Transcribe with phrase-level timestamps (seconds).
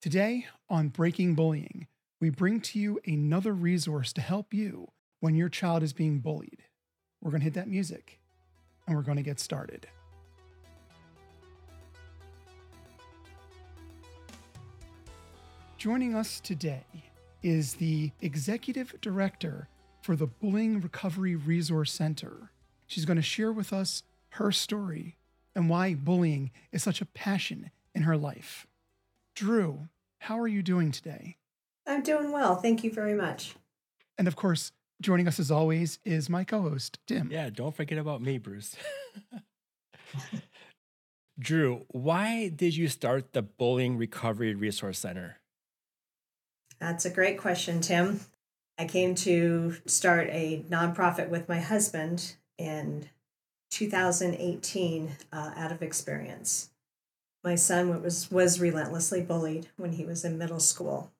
[0.00, 1.88] Today on Breaking Bullying,
[2.20, 6.62] we bring to you another resource to help you when your child is being bullied.
[7.20, 8.20] We're going to hit that music
[8.86, 9.88] and we're going to get started.
[15.78, 16.84] Joining us today
[17.42, 19.68] is the executive director
[20.02, 22.52] for the Bullying Recovery Resource Center.
[22.86, 24.04] She's going to share with us
[24.34, 25.16] her story
[25.56, 28.64] and why bullying is such a passion in her life.
[29.38, 29.86] Drew,
[30.18, 31.36] how are you doing today?
[31.86, 32.56] I'm doing well.
[32.56, 33.54] Thank you very much.
[34.18, 37.30] And of course, joining us as always is my co host, Tim.
[37.30, 38.74] Yeah, don't forget about me, Bruce.
[41.38, 45.36] Drew, why did you start the Bullying Recovery Resource Center?
[46.80, 48.18] That's a great question, Tim.
[48.76, 53.08] I came to start a nonprofit with my husband in
[53.70, 56.70] 2018 uh, out of experience.
[57.44, 61.12] My son was, was relentlessly bullied when he was in middle school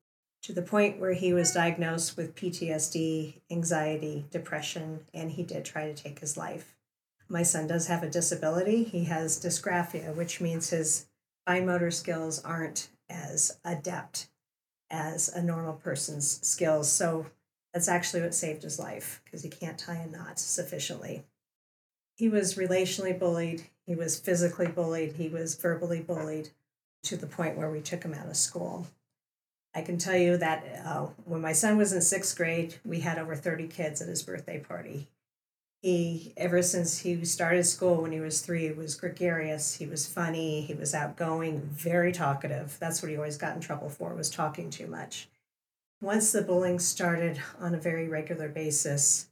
[0.43, 5.87] to the point where he was diagnosed with PTSD, anxiety, depression, and he did try
[5.87, 6.77] to take his life.
[7.29, 8.85] My son does have a disability.
[8.85, 11.07] He has dysgraphia, which means his
[11.47, 14.29] fine motor skills aren't as adept
[14.91, 16.91] as a normal person's skills.
[16.91, 17.27] So
[17.75, 21.25] that's actually what saved his life because he can't tie a knot sufficiently.
[22.15, 26.51] He was relationally bullied, he was physically bullied, he was verbally bullied
[27.05, 28.87] to the point where we took him out of school.
[29.75, 33.19] I can tell you that uh, when my son was in sixth grade, we had
[33.19, 35.09] over 30 kids at his birthday party.
[35.81, 39.77] He, ever since he started school when he was three, was gregarious.
[39.77, 40.61] He was funny.
[40.61, 42.77] He was outgoing, very talkative.
[42.79, 45.31] That's what he always got in trouble for, was talking too much.
[46.03, 49.29] Once the bullying started on a very regular basis,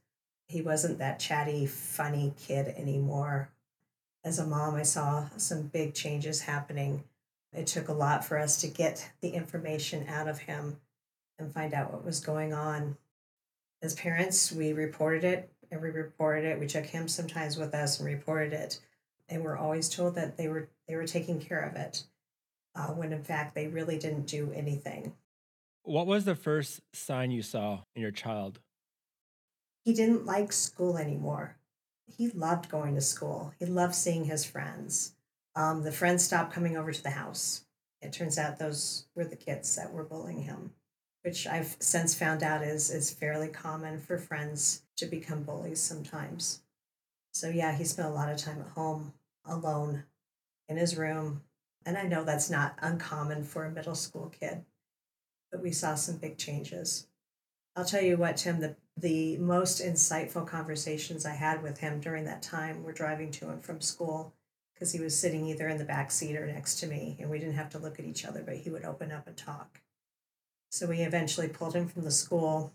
[0.48, 3.50] he wasn't that chatty, funny kid anymore.
[4.26, 7.04] As a mom, I saw some big changes happening.
[7.52, 10.80] It took a lot for us to get the information out of him
[11.38, 12.96] and find out what was going on.
[13.82, 16.58] As parents, we reported it and we reported it.
[16.58, 18.80] We took him sometimes with us and reported it.
[19.28, 22.02] And we're always told that they were they were taking care of it,
[22.74, 25.12] uh, when in fact they really didn't do anything.
[25.84, 28.58] What was the first sign you saw in your child?
[29.84, 31.58] He didn't like school anymore.
[32.06, 33.52] He loved going to school.
[33.58, 35.14] He loved seeing his friends.
[35.54, 37.64] Um, the friends stopped coming over to the house.
[38.00, 40.72] It turns out those were the kids that were bullying him
[41.26, 46.62] which I've since found out is is fairly common for friends to become bullies sometimes.
[47.34, 49.12] So yeah, he spent a lot of time at home
[49.44, 50.04] alone
[50.68, 51.42] in his room.
[51.84, 54.64] And I know that's not uncommon for a middle school kid,
[55.50, 57.08] but we saw some big changes.
[57.74, 62.24] I'll tell you what, Tim, the, the most insightful conversations I had with him during
[62.24, 64.32] that time were driving to and from school
[64.74, 67.38] because he was sitting either in the back seat or next to me, and we
[67.38, 69.80] didn't have to look at each other, but he would open up and talk.
[70.70, 72.72] So we eventually pulled him from the school.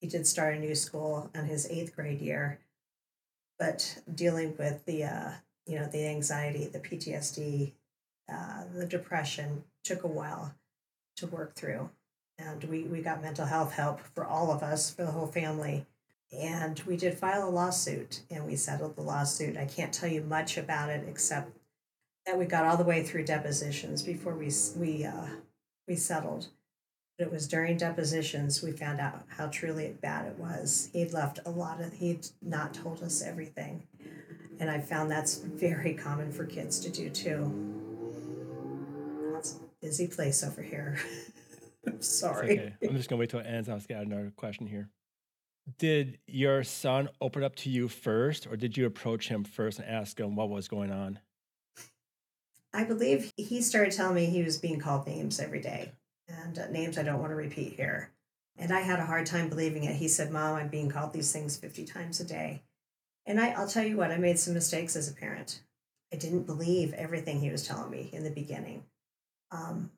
[0.00, 2.58] He did start a new school in his eighth grade year,
[3.58, 5.30] but dealing with the uh,
[5.66, 7.72] you know the anxiety, the PTSD,
[8.30, 10.54] uh, the depression took a while
[11.16, 11.88] to work through,
[12.38, 15.86] and we we got mental health help for all of us for the whole family.
[16.32, 19.56] And we did file a lawsuit and we settled the lawsuit.
[19.56, 21.52] I can't tell you much about it except
[22.26, 25.28] that we got all the way through depositions before we we uh,
[25.86, 26.48] we settled.
[27.16, 30.90] But it was during depositions we found out how truly bad it was.
[30.92, 33.86] He'd left a lot of, he'd not told us everything.
[34.58, 37.52] And I found that's very common for kids to do too.
[39.36, 40.98] It's a busy place over here.
[41.86, 42.52] I'm sorry.
[42.52, 42.74] Okay.
[42.82, 43.68] I'm just going to wait till it ends.
[43.68, 44.88] I'll get another question here.
[45.78, 49.88] Did your son open up to you first, or did you approach him first and
[49.88, 51.18] ask him what was going on?
[52.74, 55.92] I believe he started telling me he was being called names every day
[56.28, 58.10] and uh, names I don't want to repeat here.
[58.56, 59.96] And I had a hard time believing it.
[59.96, 62.62] He said, Mom, I'm being called these things 50 times a day.
[63.26, 65.60] And I, I'll tell you what, I made some mistakes as a parent.
[66.12, 68.84] I didn't believe everything he was telling me in the beginning.
[69.50, 69.90] Um,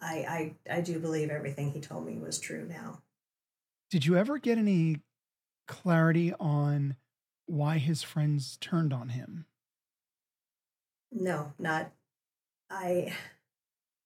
[0.00, 3.02] I, I, I do believe everything he told me was true now.
[3.90, 5.00] Did you ever get any
[5.66, 6.96] clarity on
[7.46, 9.46] why his friends turned on him?
[11.12, 11.92] No, not.
[12.68, 13.14] I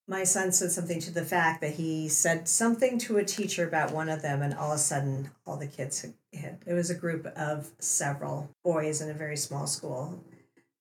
[0.07, 3.93] my son said something to the fact that he said something to a teacher about
[3.93, 6.91] one of them, and all of a sudden, all the kids had, had it was
[6.91, 10.23] a group of several boys in a very small school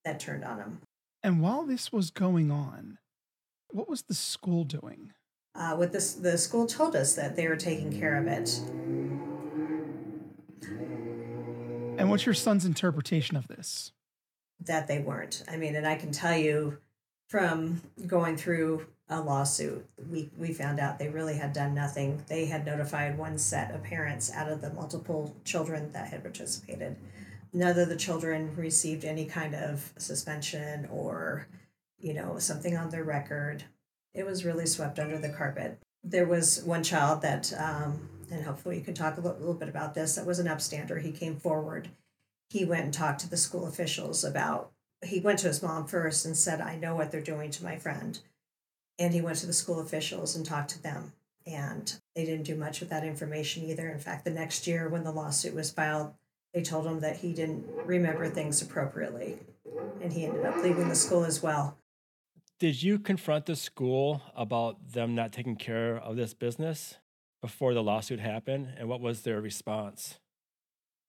[0.04, 0.80] that turned on him.
[1.22, 2.98] And while this was going on,
[3.72, 5.12] what was the school doing?
[5.54, 8.60] Uh, what this the school told us that they were taking care of it.
[11.98, 13.92] And what's your son's interpretation of this?
[14.60, 15.42] That they weren't.
[15.48, 16.78] I mean, and I can tell you
[17.28, 19.84] from going through a lawsuit.
[20.10, 22.22] We we found out they really had done nothing.
[22.28, 26.96] They had notified one set of parents out of the multiple children that had participated.
[27.52, 31.48] None of the children received any kind of suspension or,
[32.00, 33.64] you know, something on their record.
[34.14, 35.78] It was really swept under the carpet.
[36.02, 39.68] There was one child that, um, and hopefully you can talk a little, little bit
[39.68, 41.00] about this, that was an upstander.
[41.00, 41.90] He came forward.
[42.48, 44.72] He went and talked to the school officials about,
[45.04, 47.76] he went to his mom first and said, I know what they're doing to my
[47.76, 48.18] friend
[49.00, 51.12] and he went to the school officials and talked to them
[51.46, 55.02] and they didn't do much with that information either in fact the next year when
[55.02, 56.12] the lawsuit was filed
[56.52, 59.38] they told him that he didn't remember things appropriately
[60.02, 61.76] and he ended up leaving the school as well
[62.60, 66.96] did you confront the school about them not taking care of this business
[67.40, 70.20] before the lawsuit happened and what was their response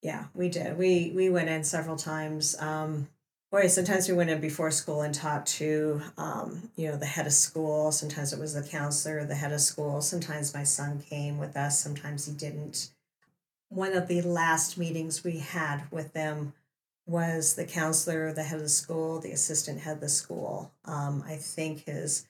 [0.02, 3.08] yeah we did we we went in several times um,
[3.52, 7.28] Boy, sometimes we went in before school and talked to, um, you know, the head
[7.28, 7.92] of school.
[7.92, 10.02] Sometimes it was the counselor, the head of school.
[10.02, 11.78] Sometimes my son came with us.
[11.78, 12.92] Sometimes he didn't.
[13.68, 16.54] One of the last meetings we had with them
[17.06, 20.72] was the counselor, the head of the school, the assistant head of the school.
[20.86, 22.28] Um, I think his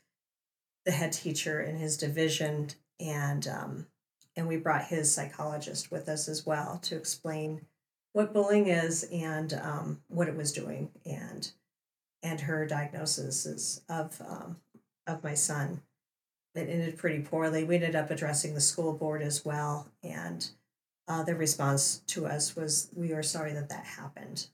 [0.85, 2.69] the head teacher in his division,
[3.00, 3.88] and um,
[4.35, 7.62] and we brought his psychologist with us as well to explain
[8.13, 11.51] what bullying is and um, what it was doing and
[12.23, 14.57] and her diagnosis of um,
[15.07, 15.81] of my son
[16.53, 20.51] it ended pretty poorly we ended up addressing the school board as well and
[21.07, 24.48] uh, the response to us was we are sorry that that happened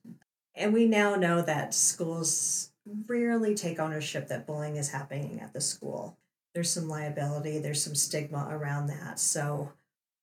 [0.55, 2.71] and we now know that schools
[3.07, 6.17] rarely take ownership that bullying is happening at the school
[6.53, 9.71] there's some liability there's some stigma around that so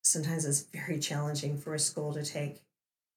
[0.05, 2.63] sometimes it's very challenging for a school to take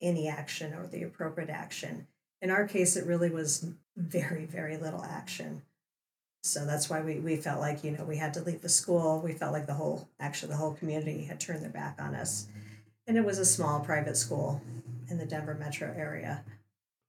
[0.02, 2.08] any action or the appropriate action.
[2.42, 3.66] In our case, it really was
[3.96, 5.64] very, very little action.
[6.44, 9.22] So that's why we, we felt like, you know, we had to leave the school.
[9.24, 12.48] We felt like the whole, actually, the whole community had turned their back on us.
[13.08, 14.62] And it was a small private school
[15.10, 16.44] in the Denver metro area.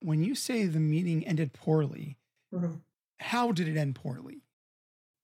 [0.01, 2.17] When you say the meeting ended poorly,
[2.53, 2.75] mm-hmm.
[3.19, 4.41] how did it end poorly?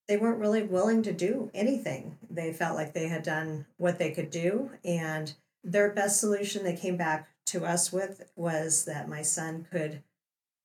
[0.08, 2.18] They weren't really willing to do anything.
[2.30, 4.72] They felt like they had done what they could do.
[4.84, 5.34] And
[5.64, 10.04] their best solution they came back to us with was that my son could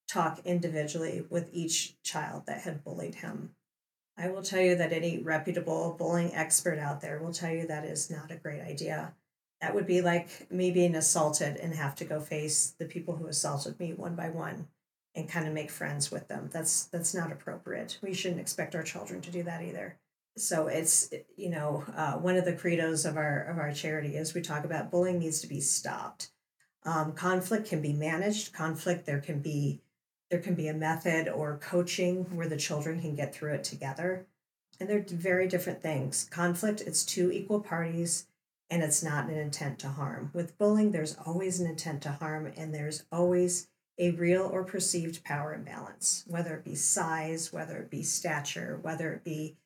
[0.08, 3.54] talk individually with each child that had bullied him.
[4.18, 7.84] I will tell you that any reputable bullying expert out there will tell you that
[7.84, 9.14] is not a great idea.
[9.60, 13.26] That would be like me being assaulted and have to go face the people who
[13.26, 14.68] assaulted me one by one
[15.14, 16.48] and kind of make friends with them.
[16.52, 17.98] That's that's not appropriate.
[18.02, 19.98] We shouldn't expect our children to do that either.
[20.36, 24.34] So it's you know uh, one of the credos of our of our charity is
[24.34, 26.30] we talk about bullying needs to be stopped
[26.84, 28.52] um, conflict can be managed.
[28.52, 29.82] Conflict there can be
[30.30, 34.26] there can be a method or coaching where the children can get through it together,
[34.78, 36.28] and they're very different things.
[36.30, 38.26] Conflict it's two equal parties,
[38.70, 40.30] and it's not an intent to harm.
[40.32, 43.68] With bullying, there's always an intent to harm, and there's always
[43.98, 49.12] a real or perceived power imbalance, whether it be size, whether it be stature, whether
[49.12, 49.56] it be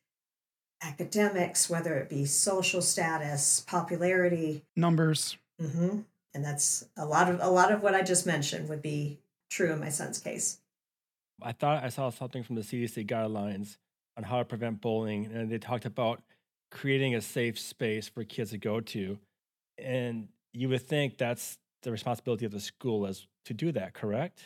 [0.81, 5.37] academics, whether it be social status, popularity, numbers.
[5.61, 5.99] Mm-hmm
[6.35, 9.17] and that's a lot of a lot of what I just mentioned would be
[9.49, 10.59] true in my son's case.
[11.41, 13.77] I thought I saw something from the CDC guidelines
[14.17, 16.21] on how to prevent bullying, and they talked about
[16.75, 19.17] creating a safe space for kids to go to,
[19.77, 24.41] and you would think that's the responsibility of the school as to do that, correct?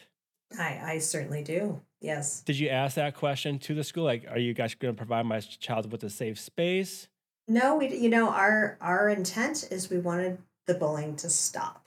[0.58, 1.82] I, I certainly do.
[2.02, 2.42] Yes.
[2.42, 4.04] Did you ask that question to the school?
[4.04, 7.08] Like, are you guys going to provide my child with a safe space?
[7.48, 7.96] No, we.
[7.96, 11.84] You know, our our intent is we wanted the bullying to stop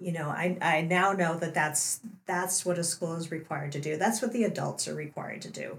[0.00, 3.80] you know i i now know that that's that's what a school is required to
[3.80, 5.78] do that's what the adults are required to do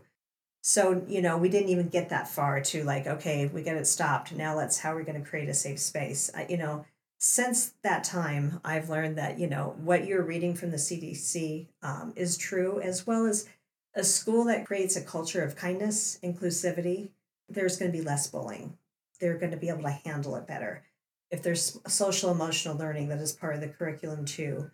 [0.69, 3.87] so you know we didn't even get that far to like okay we get it
[3.87, 6.29] stopped now let's how are we going to create a safe space?
[6.35, 6.85] I, you know
[7.17, 12.13] since that time i've learned that you know what you're reading from the cdc um,
[12.15, 13.47] is true as well as
[13.95, 17.09] a school that creates a culture of kindness inclusivity
[17.49, 18.77] there's going to be less bullying.
[19.19, 20.83] They're going to be able to handle it better.
[21.31, 24.71] If there's social emotional learning that is part of the curriculum too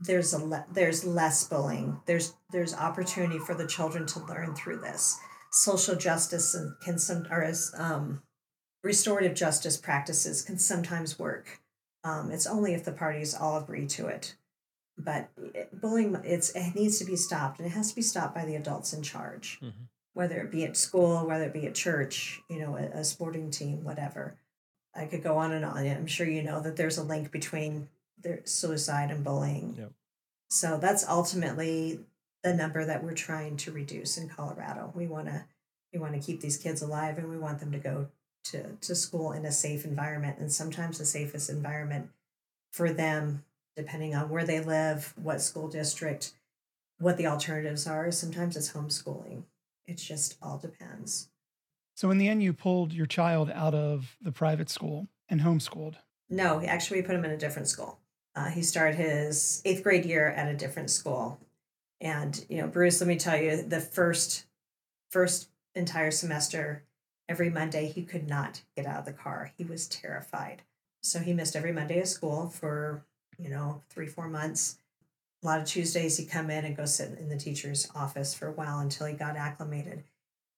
[0.00, 2.00] there's a le- there's less bullying.
[2.06, 5.18] There's there's opportunity for the children to learn through this.
[5.50, 8.22] Social justice and can some or as um,
[8.82, 11.60] restorative justice practices can sometimes work.
[12.04, 14.36] Um, it's only if the parties all agree to it.
[14.98, 15.30] But
[15.72, 18.56] bullying it's it needs to be stopped and it has to be stopped by the
[18.56, 19.58] adults in charge.
[19.62, 19.84] Mm-hmm.
[20.14, 23.50] whether it be at school whether it be at church you know a, a sporting
[23.50, 24.36] team whatever.
[24.94, 25.86] I could go on and on.
[25.86, 27.88] I'm sure you know that there's a link between
[28.20, 29.76] their suicide and bullying.
[29.78, 29.92] Yep.
[30.48, 32.00] So that's ultimately
[32.42, 34.92] the number that we're trying to reduce in Colorado.
[34.94, 35.44] We want to
[35.92, 38.08] we want to keep these kids alive and we want them to go
[38.44, 40.38] to, to school in a safe environment.
[40.38, 42.10] And sometimes the safest environment
[42.72, 43.44] for them,
[43.76, 46.32] depending on where they live, what school district,
[46.98, 49.44] what the alternatives are, sometimes it's homeschooling.
[49.86, 51.28] It just all depends.
[51.94, 55.94] So, in the end, you pulled your child out of the private school and homeschooled.
[56.28, 57.98] No, actually, we put him in a different school.
[58.36, 61.40] Uh, he started his eighth grade year at a different school.
[62.02, 64.44] And, you know, Bruce, let me tell you, the first
[65.10, 66.82] first entire semester,
[67.28, 69.52] every Monday he could not get out of the car.
[69.56, 70.62] He was terrified.
[71.02, 73.06] So he missed every Monday of school for,
[73.38, 74.78] you know, three, four months.
[75.42, 78.48] A lot of Tuesdays he'd come in and go sit in the teacher's office for
[78.48, 80.02] a while until he got acclimated.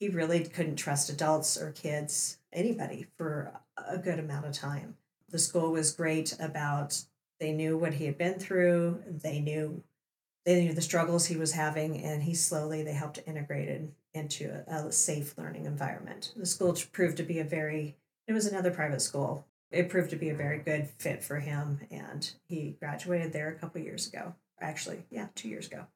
[0.00, 4.97] He really couldn't trust adults or kids, anybody, for a good amount of time.
[5.28, 7.02] The school was great about
[7.40, 9.83] they knew what he had been through, they knew
[10.45, 14.50] they knew the struggles he was having, and he slowly they helped integrate it into
[14.66, 16.33] a, a safe learning environment.
[16.37, 19.47] The school proved to be a very it was another private school.
[19.71, 23.54] It proved to be a very good fit for him, and he graduated there a
[23.54, 24.35] couple years ago.
[24.61, 25.87] Actually, yeah, two years ago.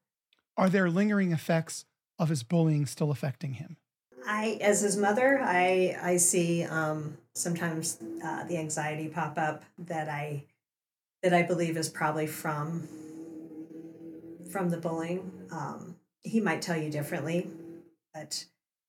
[0.56, 1.84] Are there lingering effects
[2.18, 3.76] of his bullying still affecting him?
[4.26, 10.08] I, as his mother, I I see um, sometimes uh, the anxiety pop up that
[10.08, 10.44] I
[11.22, 12.88] that I believe is probably from
[14.50, 15.30] from the bullying.
[15.50, 17.48] Um, he might tell you differently,
[18.12, 18.44] but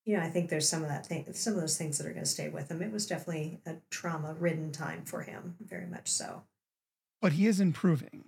[0.06, 2.12] you know, I think there's some of that thing, some of those things that are
[2.12, 2.82] going to stay with him.
[2.82, 6.44] It was definitely a trauma-ridden time for him, very much so.
[7.22, 8.26] But he is improving.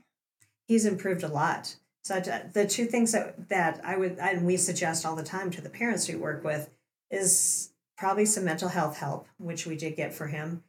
[0.68, 1.76] He's improved a lot.
[2.06, 5.62] So the two things that that I would and we suggest all the time to
[5.62, 6.70] the parents we work with
[7.10, 10.64] is probably some mental health help, which we did get for him,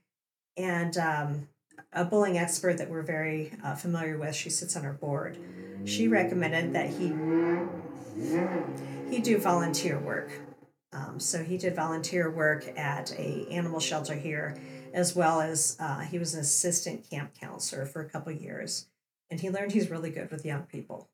[0.57, 1.49] and um,
[1.96, 4.36] a bullying expert that we're very uh, familiar with.
[4.36, 5.38] She sits on our board.
[5.84, 7.12] She recommended that he
[9.10, 10.30] he do volunteer work.
[10.92, 14.56] Um, so he did volunteer work at a animal shelter here,
[14.92, 18.86] as well as uh, he was an assistant camp counselor for a couple years,
[19.30, 21.08] and he learned he's really good with young people.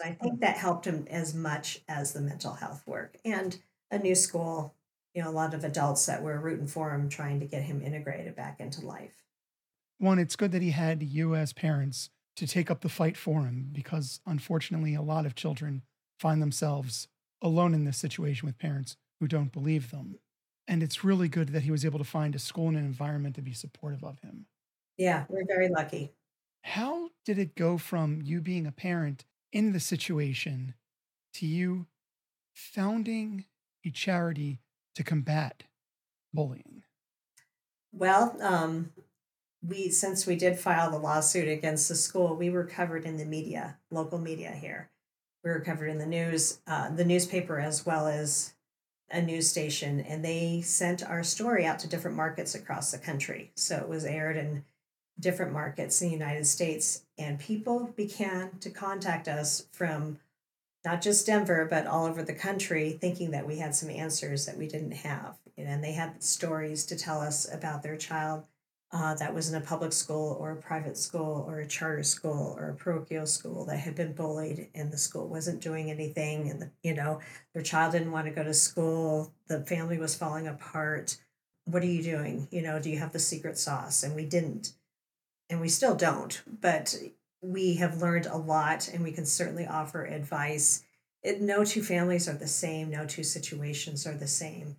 [0.00, 3.58] So I think that helped him as much as the mental health work and
[3.90, 4.74] a new school.
[5.14, 7.82] You know, a lot of adults that were rooting for him, trying to get him
[7.82, 9.21] integrated back into life.
[10.02, 13.42] One, it's good that he had you as parents to take up the fight for
[13.42, 15.84] him because unfortunately, a lot of children
[16.18, 17.06] find themselves
[17.40, 20.18] alone in this situation with parents who don't believe them.
[20.66, 23.36] And it's really good that he was able to find a school and an environment
[23.36, 24.46] to be supportive of him.
[24.96, 26.10] Yeah, we're very lucky.
[26.62, 30.74] How did it go from you being a parent in the situation
[31.34, 31.86] to you
[32.54, 33.44] founding
[33.86, 34.58] a charity
[34.96, 35.62] to combat
[36.34, 36.82] bullying?
[37.92, 38.90] Well, um,
[39.66, 43.24] we since we did file the lawsuit against the school, we were covered in the
[43.24, 44.90] media, local media here.
[45.44, 48.54] We were covered in the news, uh, the newspaper, as well as
[49.10, 53.52] a news station, and they sent our story out to different markets across the country.
[53.54, 54.64] So it was aired in
[55.20, 60.18] different markets in the United States, and people began to contact us from
[60.84, 64.56] not just Denver, but all over the country, thinking that we had some answers that
[64.56, 65.36] we didn't have.
[65.56, 68.44] And they had stories to tell us about their child
[68.92, 72.54] uh, that was in a public school or a private school or a charter school
[72.58, 76.60] or a parochial school that had been bullied and the school wasn't doing anything and
[76.60, 77.18] the, you know
[77.54, 81.16] their child didn't want to go to school the family was falling apart.
[81.64, 82.48] What are you doing?
[82.50, 84.02] You know do you have the secret sauce?
[84.02, 84.74] And we didn't.
[85.48, 86.94] And we still don't but
[87.40, 90.84] we have learned a lot and we can certainly offer advice.
[91.22, 94.76] It, no two families are the same no two situations are the same.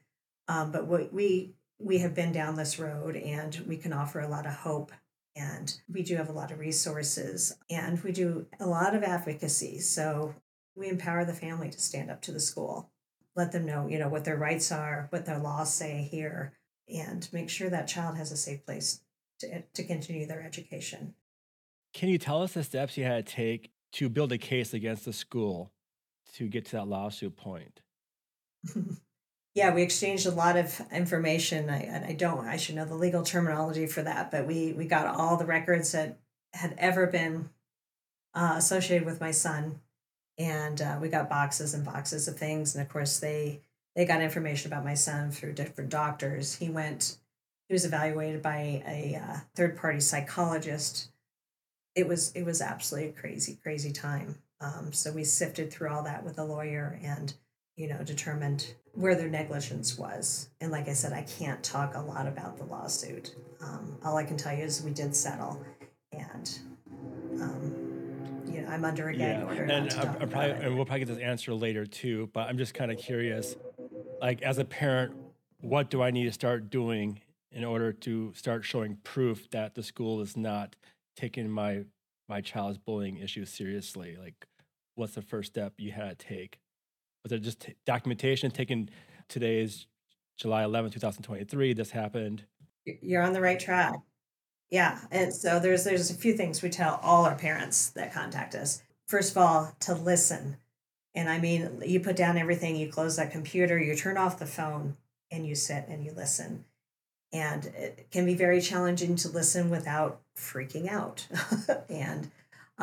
[0.48, 4.28] Um, but what we we have been down this road and we can offer a
[4.28, 4.92] lot of hope
[5.36, 9.80] and we do have a lot of resources and we do a lot of advocacy.
[9.80, 10.36] So
[10.76, 12.90] we empower the family to stand up to the school
[13.36, 16.54] let them know you know what their rights are what their laws say here
[16.90, 19.02] and make sure that child has a safe place
[19.40, 21.14] to, to continue their education.
[21.94, 25.06] Can you tell us the steps you had to take to build a case against
[25.06, 25.72] the school
[26.34, 27.82] to get to that lawsuit point
[29.56, 31.70] yeah, we exchanged a lot of information.
[31.70, 35.06] I, I don't, I should know the legal terminology for that, but we we got
[35.06, 36.18] all the records that
[36.54, 37.50] had ever been
[38.34, 39.80] uh, associated with my son,
[40.40, 42.74] and uh, we got boxes and boxes of things.
[42.74, 43.62] And of course, they
[43.96, 46.56] they got information about my son through different doctors.
[46.56, 47.18] He went,
[47.68, 51.12] he was evaluated by a uh, third party psychologist.
[51.96, 54.40] It was it was absolutely a crazy crazy time.
[54.60, 57.34] Um, so we sifted through all that with a lawyer and
[57.76, 60.50] you know determined where their negligence was.
[60.62, 63.36] And like I said, I can't talk a lot about the lawsuit.
[63.62, 65.64] Um, all I can tell you is we did settle,
[66.12, 66.60] and
[67.42, 69.44] um, you know I'm under a gag yeah.
[69.44, 69.64] order.
[69.64, 72.30] And, I, I probably, and we'll probably get this answer later too.
[72.34, 73.56] But I'm just kind of curious.
[74.22, 75.16] like as a parent,
[75.62, 79.84] what do I need to start doing in order to start showing proof that the
[79.84, 80.76] school is not
[81.16, 81.86] taking my
[82.30, 84.18] my child's bullying issue seriously?
[84.22, 84.46] Like,
[84.96, 86.60] what's the first step you had to take?
[87.24, 88.52] Was it just t- documentation?
[88.52, 88.90] Taking
[89.30, 89.88] today's
[90.38, 92.44] July 11, 2023, this happened.
[92.86, 93.94] You're on the right track.
[94.70, 98.56] Yeah, and so there's there's a few things we tell all our parents that contact
[98.56, 98.82] us.
[99.08, 100.58] First of all, to listen.
[101.16, 104.48] And I mean, you put down everything, you close that computer, you turn off the
[104.48, 104.98] phone,
[105.32, 106.66] and you sit and you listen.
[107.32, 111.28] And it can be very challenging to listen without freaking out
[111.90, 112.32] and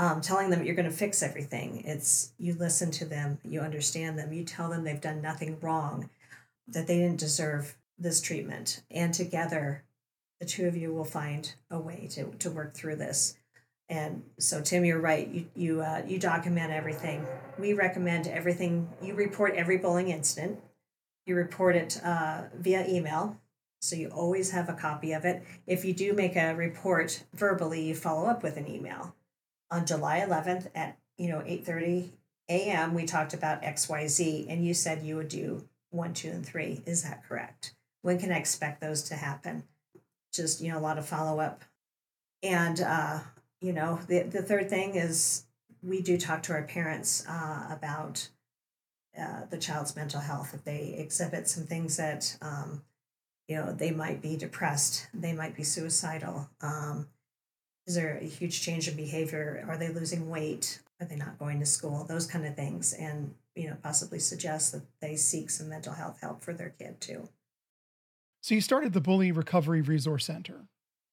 [0.00, 1.82] um, telling them you're going to fix everything.
[1.84, 6.08] It's you listen to them, you understand them, you tell them they've done nothing wrong,
[6.68, 8.82] that they didn't deserve this treatment.
[8.90, 9.84] And together,
[10.40, 13.36] the two of you will find a way to, to work through this.
[13.90, 15.28] And so, Tim, you're right.
[15.28, 17.26] You you uh, you document everything.
[17.58, 18.88] We recommend everything.
[19.02, 20.60] You report every bullying incident.
[21.26, 23.36] You report it uh, via email,
[23.82, 25.42] so you always have a copy of it.
[25.66, 29.14] If you do make a report verbally, you follow up with an email.
[29.70, 32.10] On July 11th at you know 8:30
[32.48, 36.30] a.m., we talked about X Y Z, and you said you would do one, two,
[36.30, 36.82] and three.
[36.86, 37.74] Is that correct?
[38.02, 39.64] When can I expect those to happen?
[40.32, 41.64] Just you know a lot of follow up,
[42.42, 43.20] and uh,
[43.60, 45.44] you know the the third thing is
[45.82, 48.28] we do talk to our parents uh, about
[49.18, 52.82] uh, the child's mental health if they exhibit some things that um,
[53.48, 57.08] you know they might be depressed they might be suicidal um,
[57.86, 59.64] is there a huge change in behavior?
[59.68, 60.80] Are they losing weight?
[61.00, 62.04] Are they not going to school?
[62.04, 66.20] Those kind of things and you know possibly suggest that they seek some mental health
[66.20, 67.28] help for their kid too.
[68.42, 70.66] So you started the bully recovery resource center.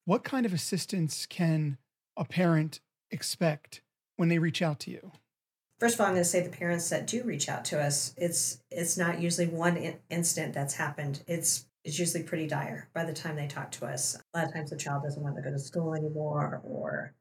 [0.05, 1.77] What kind of assistance can
[2.15, 2.79] a parent
[3.11, 3.81] expect
[4.15, 5.11] when they reach out to you?
[5.79, 8.13] First of all, I'm going to say the parents that do reach out to us,
[8.17, 11.23] it's it's not usually one in- incident that's happened.
[11.27, 14.15] It's it's usually pretty dire by the time they talk to us.
[14.33, 17.13] A lot of times the child doesn't want to go to school anymore, or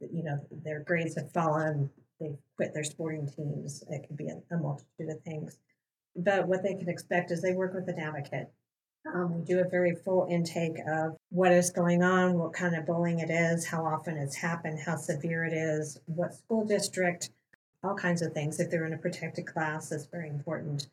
[0.00, 1.90] you know their grades have fallen,
[2.20, 3.82] they've quit their sporting teams.
[3.88, 5.58] It can be a, a multitude of things.
[6.16, 8.50] But what they can expect is they work with an advocate
[9.14, 12.86] um, we do a very full intake of what is going on, what kind of
[12.86, 17.30] bullying it is, how often it's happened, how severe it is, what school district,
[17.82, 18.60] all kinds of things.
[18.60, 20.88] If they're in a protected class, that's very important.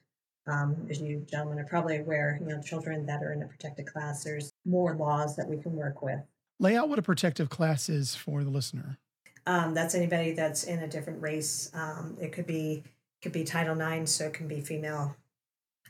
[0.48, 3.88] Um, as you gentlemen are probably aware, you know, children that are in a protected
[3.88, 6.20] class, there's more laws that we can work with.
[6.60, 9.00] Lay out what a protective class is for the listener.
[9.48, 11.72] Um, that's anybody that's in a different race.
[11.74, 12.84] Um, it could be
[13.22, 15.16] could be Title IX, so it can be female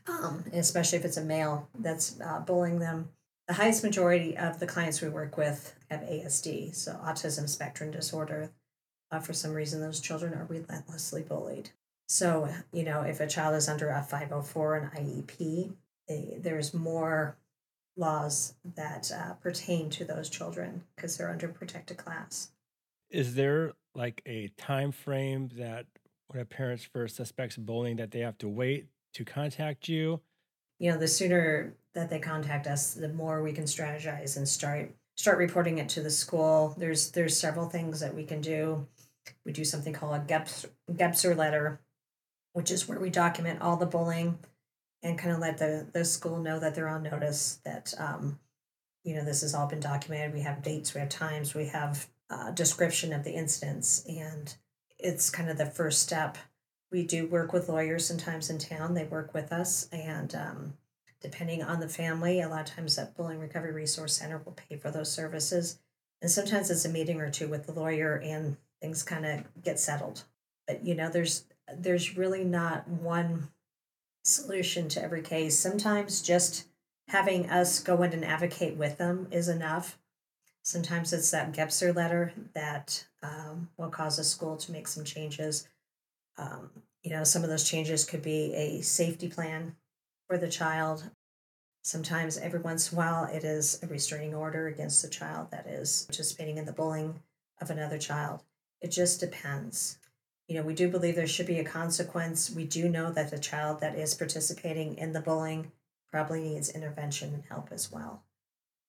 [0.08, 3.10] um, especially if it's a male that's uh, bullying them.
[3.48, 8.52] The highest majority of the clients we work with have ASD, so autism spectrum disorder.
[9.12, 11.70] Uh, for some reason, those children are relentlessly bullied.
[12.08, 15.74] So, you know, if a child is under a 504 and IEP,
[16.08, 17.38] they, there's more
[17.98, 22.52] laws that uh, pertain to those children because they're under protected class.
[23.10, 25.86] Is there like a time frame that
[26.28, 30.22] when a parent first suspects bullying that they have to wait to contact you?
[30.80, 34.94] You know, the sooner that they contact us, the more we can strategize and start
[35.16, 36.76] start reporting it to the school.
[36.78, 38.86] There's there's several things that we can do.
[39.46, 41.80] We do something called a GEPS, letter,
[42.56, 44.40] which is where we document all the bullying
[45.04, 48.40] and kind of let the, the school know that they're on notice that um,
[49.04, 50.34] you know this has all been documented.
[50.34, 54.56] We have dates, we have times, we have a description of the incidents, and
[54.98, 56.38] it's kind of the first step
[56.94, 58.94] we do work with lawyers sometimes in town.
[58.94, 60.74] They work with us, and um,
[61.20, 64.78] depending on the family, a lot of times that Bullying Recovery Resource Center will pay
[64.78, 65.78] for those services.
[66.22, 69.78] And sometimes it's a meeting or two with the lawyer, and things kind of get
[69.78, 70.24] settled.
[70.66, 73.50] But you know, there's there's really not one
[74.24, 75.58] solution to every case.
[75.58, 76.66] Sometimes just
[77.08, 79.98] having us go in and advocate with them is enough.
[80.64, 85.68] Sometimes it's that GEPSR letter that um, will cause a school to make some changes
[86.38, 86.70] um,
[87.04, 89.76] you know, some of those changes could be a safety plan
[90.28, 91.10] for the child.
[91.84, 95.68] Sometimes, every once in a while, it is a restraining order against the child that
[95.68, 97.22] is participating in the bullying
[97.62, 98.44] of another child.
[98.82, 100.00] It just depends.
[100.48, 102.52] You know, we do believe there should be a consequence.
[102.52, 105.72] We do know that the child that is participating in the bullying
[106.12, 108.24] probably needs intervention and help as well.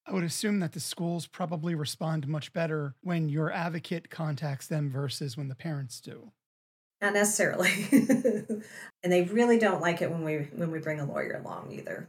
[0.06, 4.88] I would assume that the schools probably respond much better when your advocate contacts them
[4.88, 6.30] versus when the parents do.
[7.00, 7.70] Not necessarily.
[9.02, 12.08] and they really don't like it when we when we bring a lawyer along either.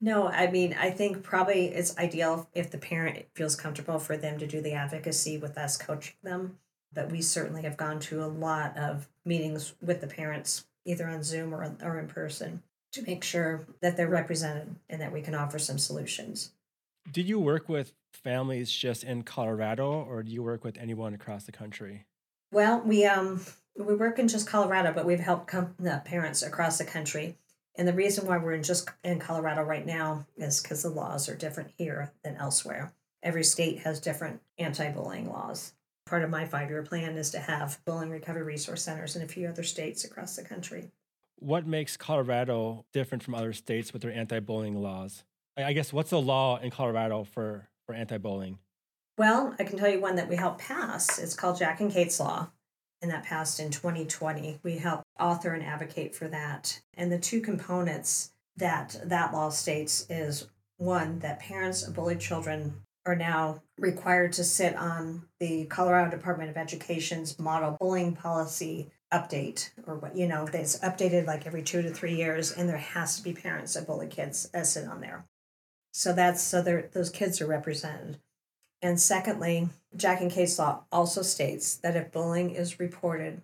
[0.00, 4.38] No, I mean, I think probably it's ideal if the parent feels comfortable for them
[4.38, 6.58] to do the advocacy with us coaching them.
[6.92, 11.22] But we certainly have gone to a lot of meetings with the parents, either on
[11.22, 12.62] Zoom or, or in person.
[12.92, 16.50] to make sure that they're represented and that we can offer some solutions.
[17.12, 21.44] Do you work with families just in Colorado or do you work with anyone across
[21.44, 22.04] the country?
[22.52, 23.40] Well, we um
[23.78, 27.36] we work in just Colorado, but we've helped com- the parents across the country.
[27.76, 31.28] And the reason why we're in just in Colorado right now is because the laws
[31.28, 32.92] are different here than elsewhere.
[33.22, 35.72] Every state has different anti-bullying laws.
[36.06, 39.48] Part of my five-year plan is to have bullying recovery resource centers in a few
[39.48, 40.90] other states across the country.
[41.38, 45.24] What makes Colorado different from other states with their anti-bullying laws?
[45.56, 48.58] I guess what's the law in Colorado for for anti-bullying?
[49.18, 51.18] Well, I can tell you one that we helped pass.
[51.18, 52.50] It's called Jack and Kate's Law,
[53.02, 54.60] and that passed in 2020.
[54.62, 56.80] We helped author and advocate for that.
[56.94, 62.82] And the two components that that law states is one, that parents of bullied children
[63.06, 69.70] are now required to sit on the Colorado Department of Education's model bullying policy update
[69.86, 73.16] or what you know it's updated like every two to three years and there has
[73.16, 75.24] to be parents of bullied kids that sit on there
[75.92, 78.20] so that's so those kids are represented
[78.82, 83.42] and secondly, Jack and Kate's law also states that if bullying is reported,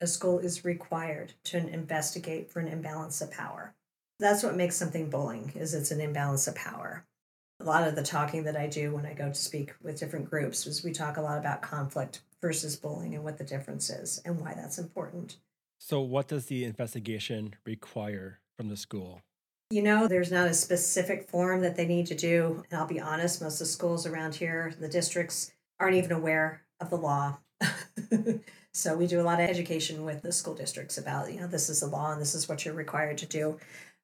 [0.00, 3.74] a school is required to investigate for an imbalance of power.
[4.18, 7.04] That's what makes something bullying is it's an imbalance of power.
[7.66, 10.30] A lot of the talking that I do when I go to speak with different
[10.30, 14.22] groups is we talk a lot about conflict versus bullying and what the difference is
[14.24, 15.38] and why that's important.
[15.80, 19.20] So what does the investigation require from the school?
[19.70, 22.62] You know, there's not a specific form that they need to do.
[22.70, 25.50] And I'll be honest, most of the schools around here, the districts,
[25.80, 27.38] aren't even aware of the law.
[28.74, 31.68] so we do a lot of education with the school districts about, you know, this
[31.68, 33.58] is the law and this is what you're required to do.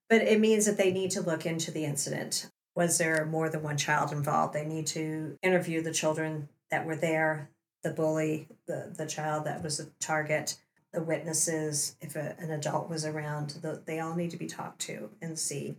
[0.09, 2.51] But it means that they need to look into the incident.
[2.75, 4.55] Was there more than one child involved?
[4.55, 7.51] They need to interview the children that were there,
[7.83, 10.57] the bully, the, the child that was a target
[10.93, 14.81] the witnesses, if a, an adult was around, the, they all need to be talked
[14.83, 15.77] to and see,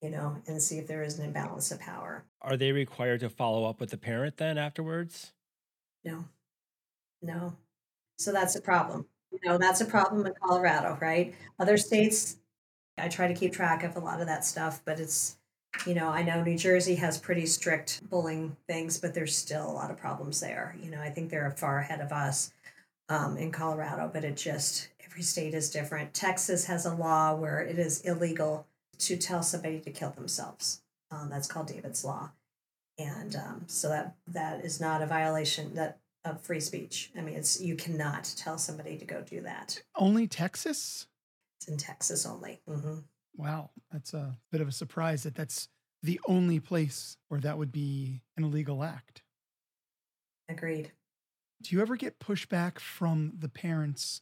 [0.00, 2.24] you know, and see if there is an imbalance of power.
[2.40, 5.32] Are they required to follow up with the parent then afterwards?
[6.04, 6.24] No,
[7.22, 7.54] no.
[8.18, 9.06] So that's a problem.
[9.30, 11.34] You know, that's a problem in Colorado, right?
[11.58, 12.36] Other states,
[12.98, 15.36] I try to keep track of a lot of that stuff, but it's,
[15.86, 19.72] you know, I know New Jersey has pretty strict bullying things, but there's still a
[19.72, 20.76] lot of problems there.
[20.82, 22.52] You know, I think they're far ahead of us
[23.08, 26.14] um, in Colorado, but it just, every state is different.
[26.14, 28.66] Texas has a law where it is illegal
[28.98, 30.82] to tell somebody to kill themselves.
[31.10, 32.30] Um, that's called David's Law.
[32.98, 37.10] And um, so that that is not a violation that of free speech.
[37.16, 39.82] I mean, it's you cannot tell somebody to go do that.
[39.96, 41.06] Only Texas?
[41.58, 42.60] It's in Texas only.
[42.68, 42.98] Mm-hmm.
[43.36, 45.68] Wow, that's a bit of a surprise that that's
[46.02, 49.22] the only place where that would be an illegal act.
[50.48, 50.92] Agreed.
[51.62, 54.20] Do you ever get pushback from the parents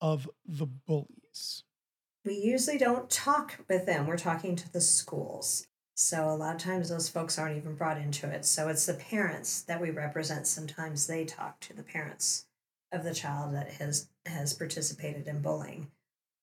[0.00, 1.64] of the bullies?
[2.24, 4.06] We usually don't talk with them.
[4.06, 5.66] We're talking to the schools.
[5.94, 8.44] So a lot of times those folks aren't even brought into it.
[8.44, 10.46] So it's the parents that we represent.
[10.46, 12.46] Sometimes they talk to the parents
[12.92, 15.90] of the child that has has participated in bullying.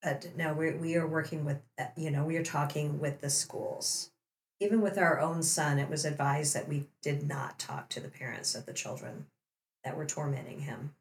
[0.08, 3.22] Uh, but no, we we are working with uh, you know we are talking with
[3.22, 4.12] the schools.
[4.60, 8.10] Even with our own son, it was advised that we did not talk to the
[8.10, 9.28] parents of the children
[9.84, 10.96] that were tormenting him.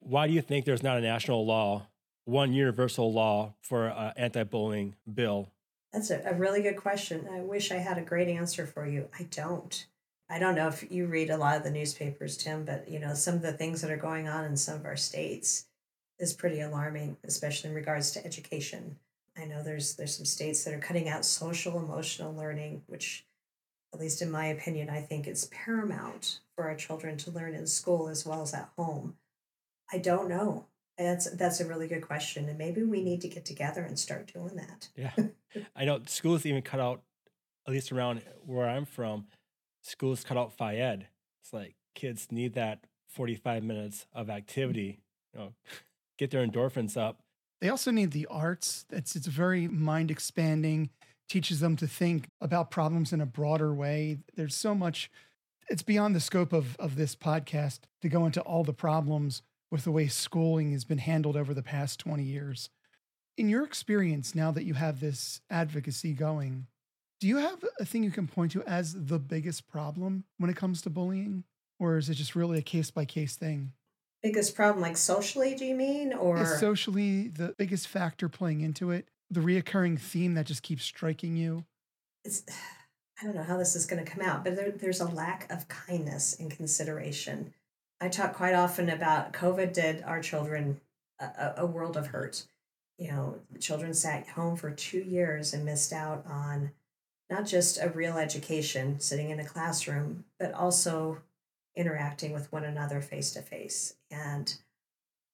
[0.00, 1.86] Why do you think there's not a national law,
[2.26, 5.48] one universal law for an anti-bullying bill?
[5.94, 7.26] That's a, a really good question.
[7.32, 9.08] I wish I had a great answer for you.
[9.18, 9.86] I don't.
[10.28, 13.14] I don't know if you read a lot of the newspapers, Tim, but you know
[13.14, 15.66] some of the things that are going on in some of our states
[16.24, 18.96] is pretty alarming, especially in regards to education.
[19.36, 23.26] I know there's there's some states that are cutting out social emotional learning, which
[23.92, 27.66] at least in my opinion, I think it's paramount for our children to learn in
[27.66, 29.16] school as well as at home.
[29.92, 30.66] I don't know.
[30.96, 34.32] That's that's a really good question, and maybe we need to get together and start
[34.32, 34.88] doing that.
[34.96, 35.12] Yeah,
[35.76, 37.02] I know schools even cut out,
[37.66, 39.26] at least around where I'm from,
[39.82, 41.08] schools cut out Phy-Ed.
[41.42, 45.00] It's like kids need that 45 minutes of activity,
[45.32, 45.52] you know,
[46.18, 47.20] get their endorphins up.
[47.60, 48.84] They also need the arts.
[48.90, 50.90] It's it's very mind expanding
[51.28, 54.18] teaches them to think about problems in a broader way.
[54.36, 55.10] There's so much,
[55.68, 59.84] it's beyond the scope of, of this podcast to go into all the problems with
[59.84, 62.70] the way schooling has been handled over the past 20 years.
[63.36, 66.66] In your experience, now that you have this advocacy going,
[67.20, 70.56] do you have a thing you can point to as the biggest problem when it
[70.56, 71.44] comes to bullying?
[71.80, 73.72] Or is it just really a case by case thing?
[74.24, 76.12] Biggest problem, like socially, do you mean?
[76.12, 79.06] Or is socially the biggest factor playing into it?
[79.30, 81.64] the reoccurring theme that just keeps striking you?
[82.24, 82.42] It's,
[83.20, 85.50] I don't know how this is going to come out, but there, there's a lack
[85.50, 87.54] of kindness and consideration.
[88.00, 90.80] I talk quite often about COVID did our children
[91.20, 92.44] a, a world of hurt.
[92.98, 96.72] You know, children sat home for two years and missed out on
[97.30, 101.18] not just a real education sitting in a classroom, but also
[101.76, 103.96] interacting with one another face to face.
[104.10, 104.54] And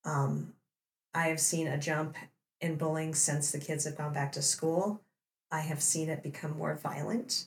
[0.05, 0.55] um,
[1.15, 2.17] I have seen a jump
[2.61, 5.03] in bullying since the kids have gone back to school.
[5.51, 7.47] I have seen it become more violent.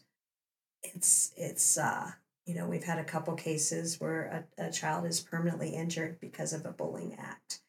[0.83, 2.11] It's it's uh,
[2.45, 6.51] you know we've had a couple cases where a, a child is permanently injured because
[6.53, 7.61] of a bullying act.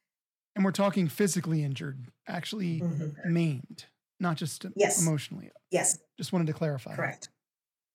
[0.57, 3.15] And we're talking physically injured, actually Mhm.
[3.25, 3.87] maimed,
[4.21, 5.01] not just Yes.
[5.01, 5.51] emotionally.
[5.71, 6.95] Yes, Just wanted to clarify.
[6.95, 7.29] Correct.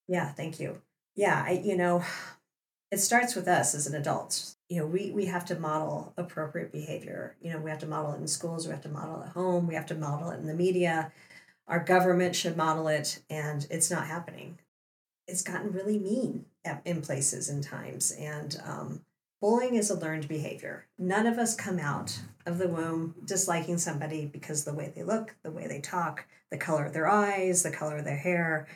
[0.08, 0.82] Yeah, thank you.
[1.16, 2.04] Yeah, I, you know,
[2.92, 4.56] it starts with us as an adult.
[4.68, 7.36] You know, we we have to model appropriate behavior.
[7.42, 9.34] You know, we have to model it in schools, we have to model it at
[9.34, 11.12] home, we have to model it in the media.
[11.68, 14.58] Our government should model it, and it's not happening.
[15.28, 19.02] It's gotten really mean at, in places and times, and um,
[19.40, 20.88] bullying is a learned behavior.
[20.98, 25.36] None of us come out of the womb disliking somebody because the way they look,
[25.44, 28.68] the way they talk, the color of their eyes, the color of their hair.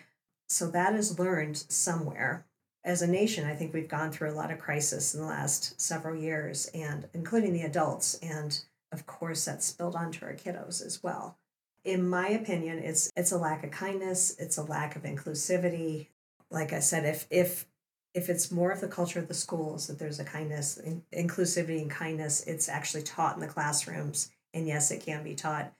[0.47, 2.45] So that is learned somewhere.
[2.85, 5.79] As a nation, I think we've gone through a lot of crisis in the last
[5.79, 8.59] several years, and including the adults, and
[8.91, 11.37] of course that's spilled onto our kiddos as well.
[11.85, 16.07] In my opinion, it's it's a lack of kindness, it's a lack of inclusivity.
[16.51, 17.65] Like I said, if if
[18.13, 21.81] if it's more of the culture of the schools that there's a kindness, in, inclusivity,
[21.81, 25.73] and kindness, it's actually taught in the classrooms, and yes, it can be taught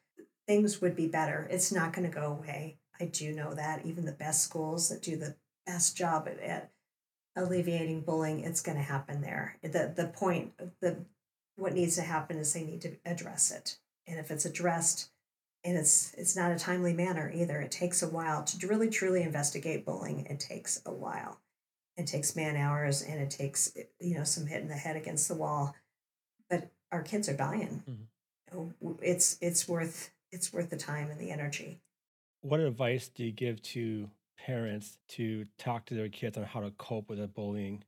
[0.48, 1.48] things would be better.
[1.50, 2.78] It's not going to go away.
[3.00, 3.86] I do know that.
[3.86, 5.36] Even the best schools that do the
[5.66, 6.72] best job at, at
[7.36, 9.58] alleviating bullying, it's going to happen there.
[9.62, 11.06] The the point the
[11.56, 13.78] what needs to happen is they need to address it.
[14.08, 15.10] And if it's addressed
[15.64, 19.24] and it's it's not a timely manner either, it takes a while to really truly
[19.24, 20.26] investigate bullying.
[20.26, 21.40] It takes a while.
[21.96, 25.36] It takes man hours and it takes you know some hitting the head against the
[25.36, 25.76] wall.
[26.50, 27.84] But our kids are dying.
[27.88, 28.98] Mhm.
[29.02, 31.80] It's it's worth it's worth the time and the energy.
[32.42, 36.72] What advice do you give to parents to talk to their kids on how to
[36.72, 37.84] cope with the bullying?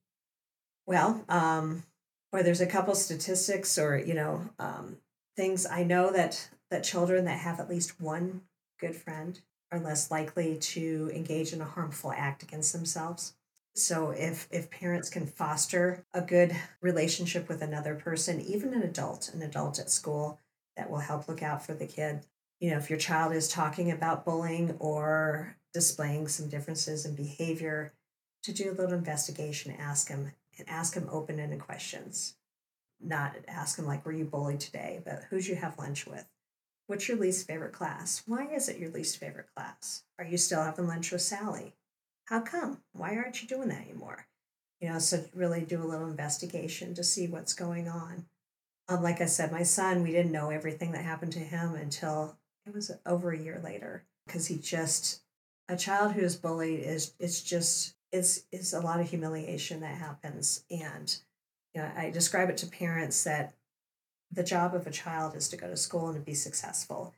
[0.85, 1.83] Well, um,
[2.31, 4.97] or there's a couple statistics or you know um,
[5.35, 8.41] things I know that that children that have at least one
[8.79, 9.39] good friend
[9.71, 13.33] are less likely to engage in a harmful act against themselves.
[13.75, 19.33] So if if parents can foster a good relationship with another person, even an adult,
[19.33, 20.39] an adult at school,
[20.77, 22.25] that will help look out for the kid.
[22.59, 27.91] You know, if your child is talking about bullying or displaying some differences in behavior,
[28.43, 32.37] to do a little investigation, ask them and ask them open-ended questions.
[33.01, 36.29] Not ask them like, "Were you bullied today?" But who'd you have lunch with?
[36.87, 38.23] What's your least favorite class?
[38.25, 40.03] Why is it your least favorite class?
[40.17, 41.73] Are you still having lunch with Sally?
[42.25, 42.81] How come?
[42.93, 44.27] Why aren't you doing that anymore?
[44.79, 48.27] You know, so really do a little investigation to see what's going on.
[48.87, 52.37] Um, like I said, my son, we didn't know everything that happened to him until
[52.65, 55.24] it was over a year later because he just
[55.67, 59.97] a child who is bullied is it's just it's it's a lot of humiliation that
[59.97, 60.63] happens.
[60.69, 61.15] And
[61.73, 63.53] you know i describe it to parents that
[64.31, 67.13] the job of a child is to go to school and to be successful.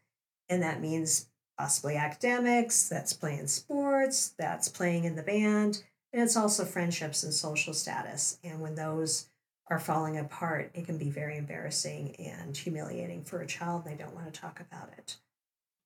[0.50, 5.84] And that means possibly academics that's playing sports that's playing in the band
[6.14, 8.40] and it's also friendships and social status.
[8.44, 9.30] And when those
[9.70, 14.16] are falling apart it can be very embarrassing and humiliating for a child they don't
[14.16, 15.18] want to talk about it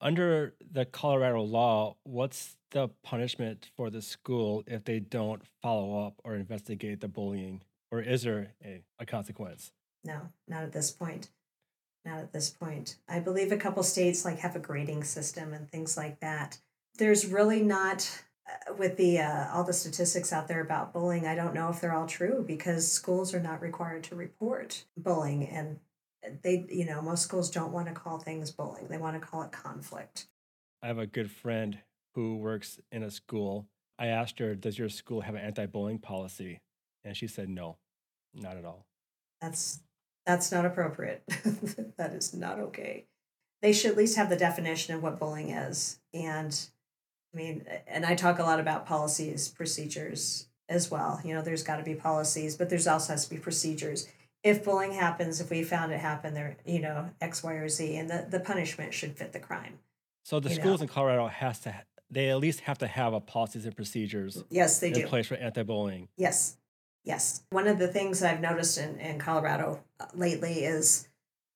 [0.02, 6.14] Under the Colorado law, what's the punishment for the school if they don't follow up
[6.24, 7.62] or investigate the bullying?
[7.92, 9.70] Or is there a, a consequence?
[10.04, 11.30] No, not at this point.
[12.04, 12.96] Not at this point.
[13.08, 16.58] I believe a couple states like have a grading system and things like that.
[16.98, 21.28] There's really not uh, with the uh, all the statistics out there about bullying.
[21.28, 25.46] I don't know if they're all true because schools are not required to report bullying
[25.46, 25.78] and
[26.42, 28.88] they you know most schools don't want to call things bullying.
[28.88, 30.26] They want to call it conflict.
[30.82, 31.78] I have a good friend
[32.14, 33.66] who works in a school.
[33.98, 36.60] I asked her, Does your school have an anti bullying policy?
[37.04, 37.78] And she said, No,
[38.34, 38.86] not at all.
[39.40, 39.80] That's
[40.26, 41.22] that's not appropriate.
[41.96, 43.06] that is not okay.
[43.60, 46.00] They should at least have the definition of what bullying is.
[46.12, 46.58] And
[47.32, 51.20] I mean, and I talk a lot about policies, procedures as well.
[51.24, 54.08] You know, there's got to be policies, but there's also has to be procedures.
[54.42, 57.96] If bullying happens, if we found it happen, there, you know, X, Y, or Z,
[57.96, 59.78] and the, the punishment should fit the crime.
[60.24, 60.62] So the You know.
[60.62, 61.74] schools in Colorado has to,
[62.10, 65.06] they at least have to have a policies and procedures Yes, they in do.
[65.06, 66.08] place for anti bullying.
[66.16, 66.56] Yes,
[67.04, 67.42] yes.
[67.50, 71.08] One of the things that I've noticed in, in Colorado uh, lately is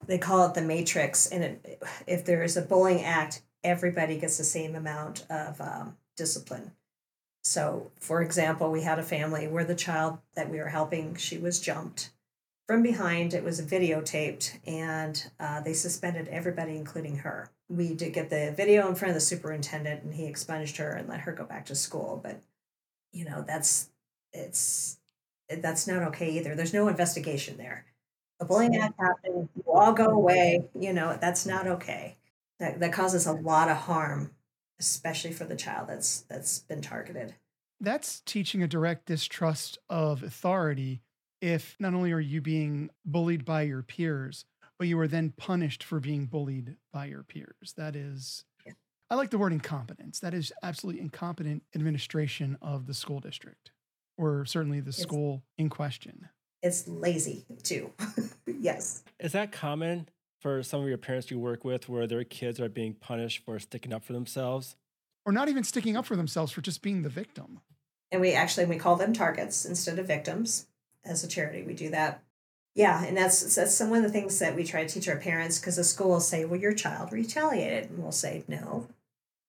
[0.07, 1.27] they call it the matrix.
[1.27, 5.97] And it, if there is a bullying act, everybody gets the same amount of um,
[6.17, 6.71] discipline.
[7.43, 11.39] So, for example, we had a family where the child that we were helping, she
[11.39, 12.11] was jumped.
[12.67, 13.35] From behind.
[13.35, 17.51] It was videotaped, and uh, they suspended everybody, including her.
[17.69, 21.09] We did get the video in front of the superintendent, and he expunged her and
[21.09, 22.21] let her go back to school.
[22.23, 22.41] But
[23.13, 23.91] you know, that's
[24.33, 24.99] it's
[25.49, 26.55] that's not okay either.
[26.55, 27.87] There's no investigation there.
[28.39, 29.49] The bullying act happened.
[29.57, 30.65] You all go away.
[30.79, 32.17] You know, that's not okay.
[32.61, 34.33] That that causes a lot of harm,
[34.81, 37.35] especially for the child that's that's been targeted.
[37.81, 41.03] That's teaching a direct distrust of authority
[41.47, 44.45] if not only are you being bullied by your peers,
[44.81, 47.73] but you are then punished for being bullied by your peers.
[47.77, 48.73] That is, Yeah.
[49.11, 50.19] I like the word incompetence.
[50.19, 53.71] That is absolutely incompetent administration of the school district,
[54.19, 56.29] or certainly the It's- school in question.
[56.63, 57.93] It's lazy too.
[58.47, 59.05] yes.
[59.21, 60.09] Is that common
[60.41, 63.61] for some of your parents you work with where their kids are being punished for
[63.61, 64.75] sticking up for themselves?
[65.25, 67.61] Or not even sticking up for themselves for just being the victim.
[68.11, 70.67] And we actually we call them targets instead of victims
[71.07, 71.63] as a charity.
[71.63, 72.23] We do that.
[72.75, 75.59] Yeah, and that's that's some of the things that we try to teach our parents
[75.59, 78.89] because the school will say, "Well, your child retaliated," and we'll say, "No,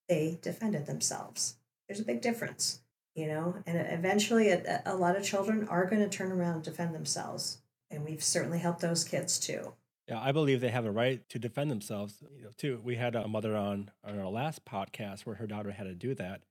[0.07, 1.55] they defended themselves."
[1.87, 2.81] There's a big difference,
[3.15, 3.55] you know.
[3.65, 7.57] And eventually, a, a lot of children are going to turn around and defend themselves,
[7.91, 9.73] and we've certainly helped those kids too.
[10.07, 12.23] Yeah, I believe they have a right to defend themselves.
[12.33, 12.79] You know, too.
[12.81, 16.15] We had a mother on on our last podcast where her daughter had to do
[16.15, 16.43] that.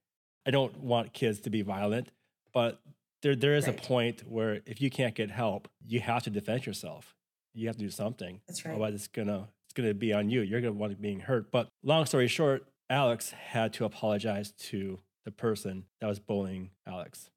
[0.45, 2.11] I don't want kids to be violent,
[2.53, 2.79] but
[3.21, 3.77] there there is Right.
[3.79, 7.15] a point where if you can't get help, you have to defend yourself.
[7.53, 8.41] You have to do something.
[8.47, 8.71] That's right.
[8.71, 10.41] Otherwise, it's gonna it's gonna be on you.
[10.41, 11.51] You're gonna want to being hurt.
[11.51, 17.29] But long story short, Alex had to apologize to the person that was bullying Alex,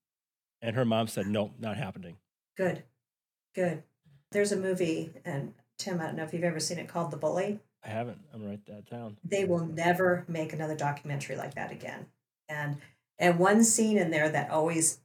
[0.63, 2.19] and her mom said, "No, not happening."
[2.57, 2.85] Good,
[3.55, 3.83] good.
[4.33, 7.17] There's a movie, and Tim, I don't know if you've ever seen it called The
[7.17, 7.59] Bully.
[7.83, 8.21] I haven't.
[8.33, 9.17] I'm gonna write that down.
[9.25, 12.07] they will never make another documentary like that again.
[12.49, 12.77] And
[13.19, 15.01] and one scene in there that always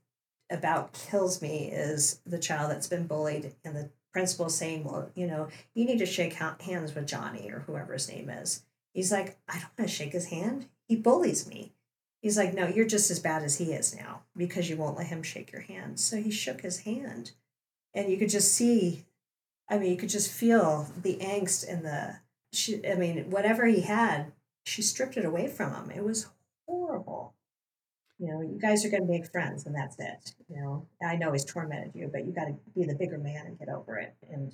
[0.49, 5.27] about kills me is the child that's been bullied and the principal saying, "Well, you
[5.27, 9.38] know, you need to shake hands with Johnny or whoever his name is." He's like,
[9.47, 10.67] "I don't want to shake his hand.
[10.88, 11.73] He bullies me."
[12.21, 15.08] He's like, "No, you're just as bad as he is now because you won't let
[15.08, 17.31] him shake your hand." So he shook his hand.
[17.93, 19.05] And you could just see
[19.67, 22.17] I mean, you could just feel the angst and the
[22.53, 24.31] she I mean, whatever he had,
[24.65, 25.91] she stripped it away from him.
[25.91, 26.27] It was
[26.67, 27.35] horrible.
[28.19, 30.36] You know, you guys are going to make friends, and that's it.
[30.47, 33.45] You know, I know he's tormented you, but you got to be the bigger man
[33.45, 34.15] and get over it.
[34.32, 34.54] And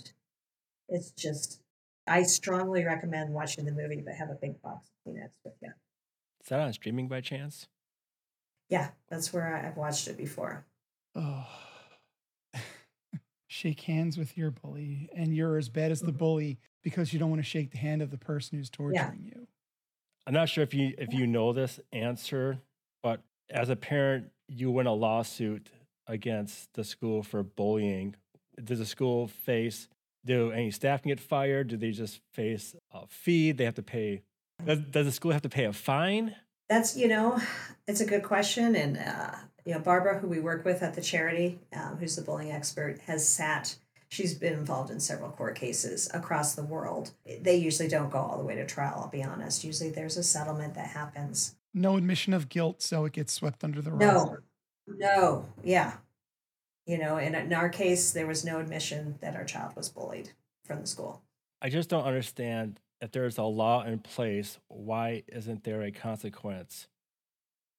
[0.89, 1.62] it's just,
[2.08, 5.71] I strongly recommend watching the movie, but have a big box of Kleenex with you.
[6.41, 7.67] Is that on streaming by chance?
[8.67, 10.65] Yeah, that's where I- I've watched it before.
[11.15, 11.45] Oh.
[13.47, 16.17] shake hands with your bully, and you're as bad as the mm-hmm.
[16.17, 19.47] bully because you don't want to shake the hand of the person who's torturing you.
[20.26, 22.60] I'm not sure if you if you know this answer,
[23.04, 25.69] but as a parent, you win a lawsuit
[26.08, 28.15] against the school for bullying.
[28.62, 29.88] Does the school face?
[30.23, 31.69] Do any staff get fired?
[31.69, 33.51] Do they just face a fee?
[33.51, 34.21] They have to pay.
[34.63, 36.36] Does, does the school have to pay a fine?
[36.69, 37.39] That's you know,
[37.88, 39.32] it's a good question, and uh,
[39.65, 42.99] you know, Barbara, who we work with at the charity, um, who's the bullying expert,
[43.08, 43.75] has sat.
[44.12, 47.12] She's been involved in several court cases across the world.
[47.41, 49.00] They usually don't go all the way to trial.
[49.02, 49.63] I'll be honest.
[49.63, 51.56] Usually, there's a settlement that happens.
[51.74, 54.02] No admission of guilt, so it gets swept under the rug.
[54.02, 54.38] No,
[54.88, 55.93] no, yeah,
[56.86, 60.32] you know, and in our case, there was no admission that our child was bullied
[60.65, 61.21] from the school.
[61.62, 66.88] I just don't understand if there's a law in place, why isn't there a consequence?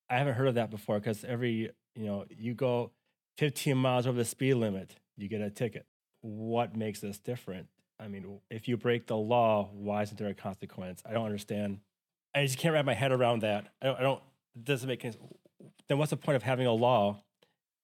[0.08, 2.92] I haven't heard of that before because every, you know, you go
[3.36, 5.84] 15 miles over the speed limit, you get a ticket.
[6.22, 7.68] What makes this different?
[8.00, 11.02] I mean, if you break the law, why isn't there a consequence?
[11.08, 11.78] I don't understand.
[12.34, 13.68] I just can't wrap my head around that.
[13.80, 14.22] I don't, I don't
[14.56, 15.24] it doesn't make any sense.
[15.88, 17.22] Then what's the point of having a law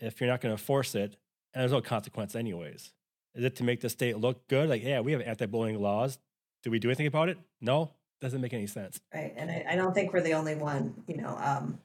[0.00, 1.16] if you're not going to enforce it
[1.54, 2.92] and there's no consequence anyways?
[3.34, 4.68] Is it to make the state look good?
[4.68, 6.18] Like, yeah, we have anti-bullying laws.
[6.62, 7.38] Do we do anything about it?
[7.60, 9.00] No, doesn't make any sense.
[9.14, 11.78] right and I, I don't think we're the only one you know um,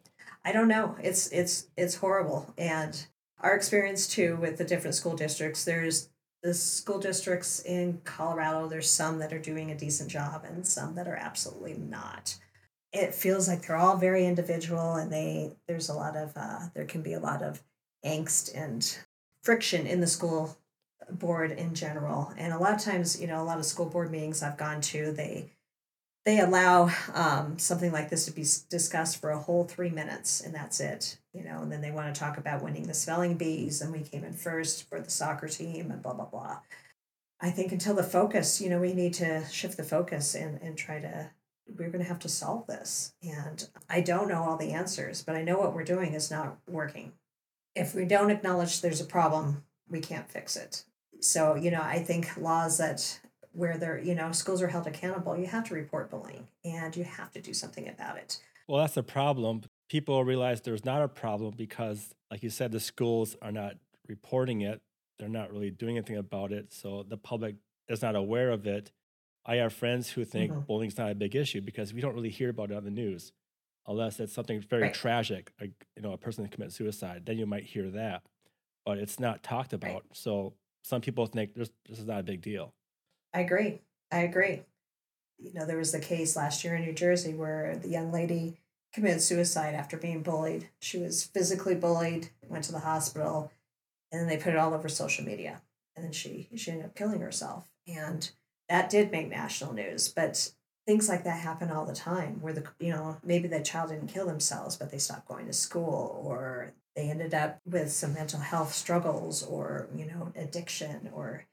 [0.44, 3.06] i don't know it's it's it's horrible and
[3.40, 6.10] our experience too with the different school districts there's
[6.44, 10.96] the school districts in colorado there's some that are doing a decent job and some
[10.96, 12.36] that are absolutely not.
[12.92, 16.86] It feels like they're all very individual and they there's a lot of uh, there
[16.86, 17.64] can be a lot of
[18.06, 18.98] angst and
[19.44, 20.56] friction in the school
[21.10, 22.34] board in general.
[22.38, 24.82] And a lot of times you know a lot of school board meetings i've gone
[24.82, 25.50] to they
[26.26, 30.54] they allow um, something like this to be discussed for a whole three minutes and
[30.54, 33.82] that's it you know and then they want to talk about winning the spelling bees
[33.82, 36.60] and we came in first for the soccer team and blah blah blah.
[37.42, 40.78] I think until the focus you know we need to shift the focus and, and
[40.78, 41.30] try to
[41.78, 43.14] we're going to have to solve this.
[43.22, 46.58] And i don't know all the answers but i know what we're doing is not
[46.68, 47.14] working.
[47.76, 50.84] If we don't acknowledge there's a problem we can't fix it.
[51.20, 53.20] So, you know, I think laws that
[53.54, 57.04] where they're, you know, schools are held accountable, you have to report bullying and you
[57.04, 58.40] have to do something about it.
[58.68, 59.64] Well, that's the problem.
[59.90, 63.76] People realize there's not a problem because, like you said, the schools are not
[64.08, 64.82] reporting it.
[65.20, 66.74] They're not really doing anything about it.
[66.74, 67.56] So the public
[67.88, 68.92] is not aware of it.
[69.46, 72.30] I have friends who think hmm bullying's not a big issue because we don't really
[72.30, 73.34] hear about it on the news,
[73.88, 77.26] unless it's something very Right, tragic, like you know, a person commits suicide.
[77.26, 78.24] Then you might hear that,
[78.86, 79.94] but it's not talked right.
[79.94, 80.06] about.
[80.14, 82.74] So some people think this this is not a big deal.
[83.34, 83.82] I agree.
[84.12, 84.64] I agree.
[85.40, 88.60] You know, there was the case last year in New Jersey where the young lady
[88.94, 90.70] committed suicide after being bullied.
[90.80, 93.52] She was physically bullied, went to the hospital,
[94.12, 95.62] and then they put it all over social media.
[95.96, 97.68] And then she she ended up killing herself.
[97.88, 98.30] And
[98.70, 100.10] that did make national news.
[100.10, 100.52] But
[100.88, 104.08] things like that happen all the time where the you know, maybe the child didn't
[104.08, 108.40] kill themselves, but they stopped going to school or they ended up with some mental
[108.40, 111.46] health struggles or, you know, addiction or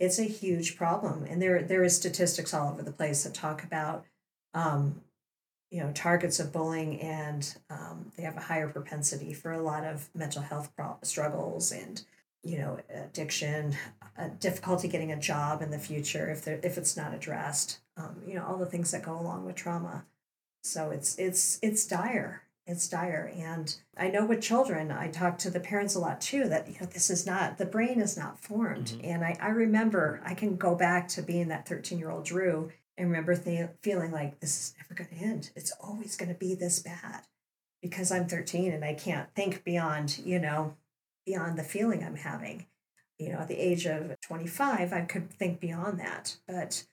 [0.00, 3.62] it's a huge problem and there there is statistics all over the place that talk
[3.62, 4.04] about
[4.54, 5.00] um,
[5.70, 9.84] you know targets of bullying and um, they have a higher propensity for a lot
[9.84, 10.72] of mental health
[11.02, 12.02] struggles and
[12.42, 13.76] you know addiction
[14.18, 18.16] uh, difficulty getting a job in the future if they're if it's not addressed um,
[18.26, 20.04] you know all the things that go along with trauma.
[20.62, 23.30] So it's it's it's dire it's dire.
[23.36, 26.74] And i know with children i talk to the parents a lot too that you
[26.80, 28.90] know this is not the brain is not formed.
[28.90, 32.24] Hmm and i, I remember i can go back to being that 13 year old
[32.24, 35.50] drew and remember th- feeling like this is never going to end.
[35.56, 37.22] It's always going to be this bad.
[37.82, 40.76] Because i'm 13 and i can't think beyond you know
[41.24, 42.66] beyond the feeling i'm having.
[43.18, 46.36] You know at the age of 25 i could think beyond that.
[46.46, 46.84] But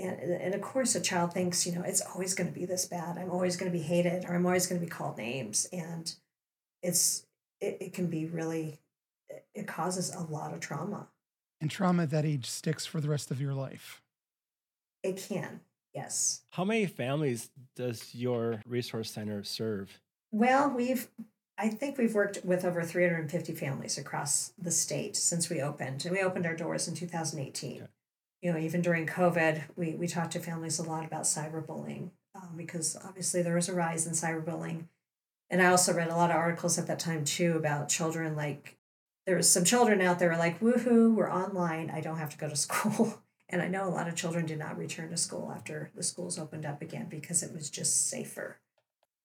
[0.00, 2.86] and, and of course a child thinks you know it's always going to be this
[2.86, 5.66] bad i'm always going to be hated or i'm always going to be called names
[5.72, 6.14] and
[6.82, 7.26] it's
[7.60, 8.78] it, it can be really
[9.28, 11.08] it it causes a lot of trauma
[11.60, 14.02] And trauma at that age sticks for the rest of your life.
[15.02, 15.60] it can
[15.94, 20.00] yes How many families does your resource center serve?
[20.32, 21.08] well we've
[21.58, 26.14] i think we've worked with over 350 families across the state since we opened and
[26.14, 27.86] we opened our doors in 2018 Okay.
[28.42, 32.50] You know even during covid we, we talked to families a lot about cyberbullying um,
[32.56, 34.84] because obviously there was a rise in cyberbullying.
[35.50, 38.76] And i also read a lot of articles at that time too about children like
[39.26, 42.48] there was some children out there like woohoo we're online i don't have to go
[42.48, 43.22] to school.
[43.48, 46.38] And i know a lot of children did not return to school after the schools
[46.38, 48.60] opened up again because it was just safer.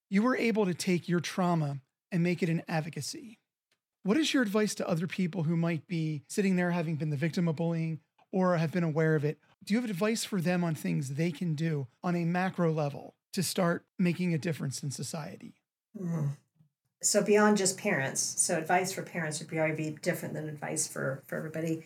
[0.10, 1.80] You were able to take your trauma
[2.12, 3.40] and make it an advocacy.
[4.04, 7.18] What is your advice to other people who might be sitting there having been the
[7.18, 8.00] victim of bullying
[8.36, 9.40] or have been aware of it?
[9.64, 13.16] Do you have advice for them on things they can do on a macro level
[13.32, 15.56] to start making a difference in society?
[15.98, 16.32] Mm.
[17.02, 21.24] So beyond just parents, so advice for parents would probably be different than advice for
[21.28, 21.86] for everybody.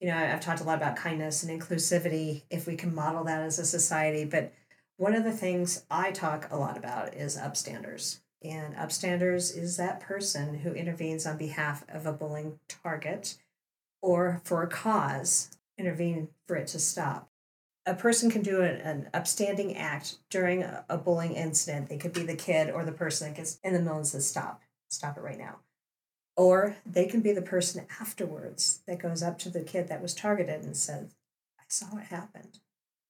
[0.00, 2.44] You know, I've talked a lot about kindness and inclusivity.
[2.48, 4.54] If we can model that as a society, but
[4.96, 8.20] one of the things I talk a lot about is upstanders.
[8.42, 13.36] And upstanders is that person who intervenes on behalf of a bullying target
[14.00, 15.50] or for a cause,
[15.80, 17.30] intervene for it to stop
[17.86, 21.88] a person can do an, an upstanding act during a, a bullying incident.
[21.88, 24.28] They could be the kid or the person that gets in the middle and says,
[24.28, 25.56] Stop, stop it right now.
[26.36, 30.14] Or they can be the person afterwards that goes up to the kid that was
[30.14, 31.14] targeted and says,
[31.58, 32.60] I saw what happened.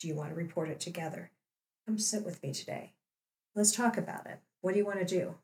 [0.01, 1.31] Do you want to report it together?
[1.87, 2.95] Come sit with me today.
[3.55, 4.41] Let's talk about it.
[4.61, 5.35] What do you want to do?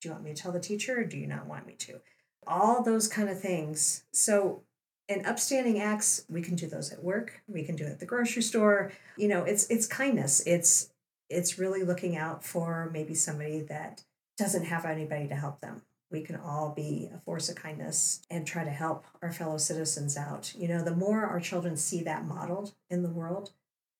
[0.00, 2.00] Do you want me to tell the teacher or do you not want me to?
[2.46, 4.04] All those kind of things.
[4.12, 4.62] So
[5.08, 8.06] and upstanding acts we can do those at work we can do it at the
[8.06, 8.92] grocery store.
[9.16, 10.42] You know it's it's kindness.
[10.46, 10.90] It's
[11.30, 14.04] it's really looking out for maybe somebody that
[14.36, 15.82] doesn't have anybody to help them.
[16.10, 20.16] We can all be a force of kindness and try to help our fellow citizens
[20.16, 20.52] out.
[20.56, 23.50] You know the more our children see that modeled in the world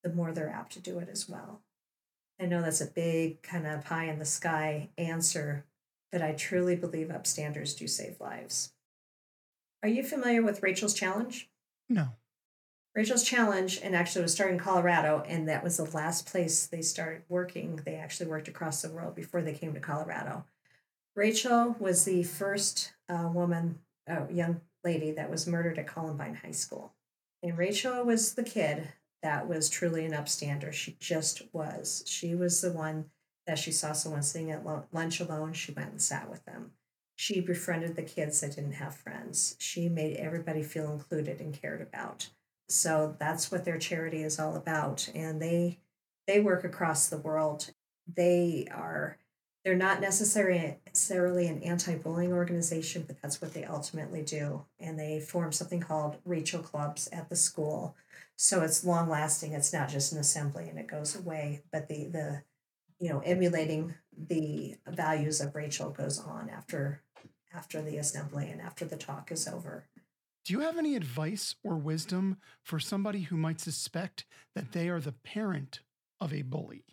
[0.05, 1.61] the more they're apt to do it as well.
[2.41, 5.65] I know that's a big kind of pie in the sky answer
[6.11, 8.73] but i truly believe upstanders do save lives
[9.83, 11.49] are you familiar with Rachel's Challenge?
[11.89, 12.09] No.
[12.95, 16.67] Rachel's Challenge, and actually it was started in Colorado, and that was the last place
[16.67, 17.81] they started working.
[17.85, 20.45] They actually worked across the world before they came to Colorado.
[21.15, 23.79] Rachel was the first uh, woman,
[24.11, 26.93] uh, young lady that was murdered at Columbine High School.
[27.43, 28.89] And Rachel was the kid
[29.23, 30.73] that was truly an upstander.
[30.73, 32.05] She just was.
[32.07, 33.07] She was the one
[33.47, 35.53] that she saw someone sitting at lunch alone.
[35.53, 36.73] She went and sat with them.
[37.21, 39.57] She befriended the kids that didn't have friends.
[39.59, 42.31] She made everybody feel included and cared about.
[42.69, 45.09] So that's what their charity is all about.
[45.15, 45.81] And they
[46.27, 47.73] they work across the world.
[48.07, 49.19] They are
[49.65, 54.67] They're not necessarily an anti-bullying organization, but that's what they ultimately do.
[54.79, 57.97] And they form something called Rachel clubs at the school.
[58.37, 59.53] So it's long lasting.
[59.53, 62.43] It's not just an assembly and it goes away, but the the
[63.01, 67.03] you know emulating the values of Rachel goes on after
[67.59, 69.85] after the assembly and after the talk is over.
[70.45, 75.01] Do you have any advice or wisdom for somebody who might suspect that they are
[75.01, 75.81] the parent
[76.21, 76.85] of a bully?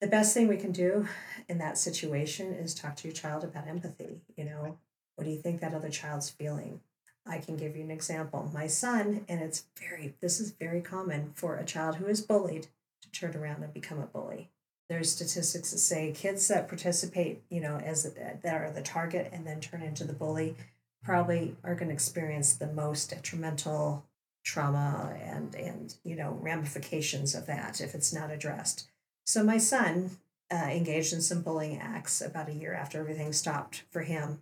[0.00, 1.08] The best thing we can do
[1.48, 4.20] in that situation is talk to your child about empathy.
[4.36, 4.78] You know,
[5.16, 6.80] what do you think that other child's feeling?
[7.26, 8.50] I can give you an example.
[8.54, 12.68] My son, and it's very, this is very common for a child who is bullied
[13.02, 14.50] to turn around and become a bully.
[14.88, 19.46] There's statistics that say kids that participate, you know, as that are the target and
[19.46, 20.56] then turn into the bully
[21.04, 24.06] probably are going to experience the most detrimental
[24.42, 28.88] trauma and and you know ramifications of that if it's not addressed.
[29.24, 30.18] So my son
[30.52, 34.40] uh, engaged in some bullying acts about a year after everything stopped for him.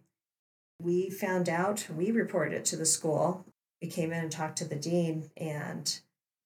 [0.81, 3.47] We found out, we reported it to the school.
[3.81, 6.01] We came in and talked to the dean, and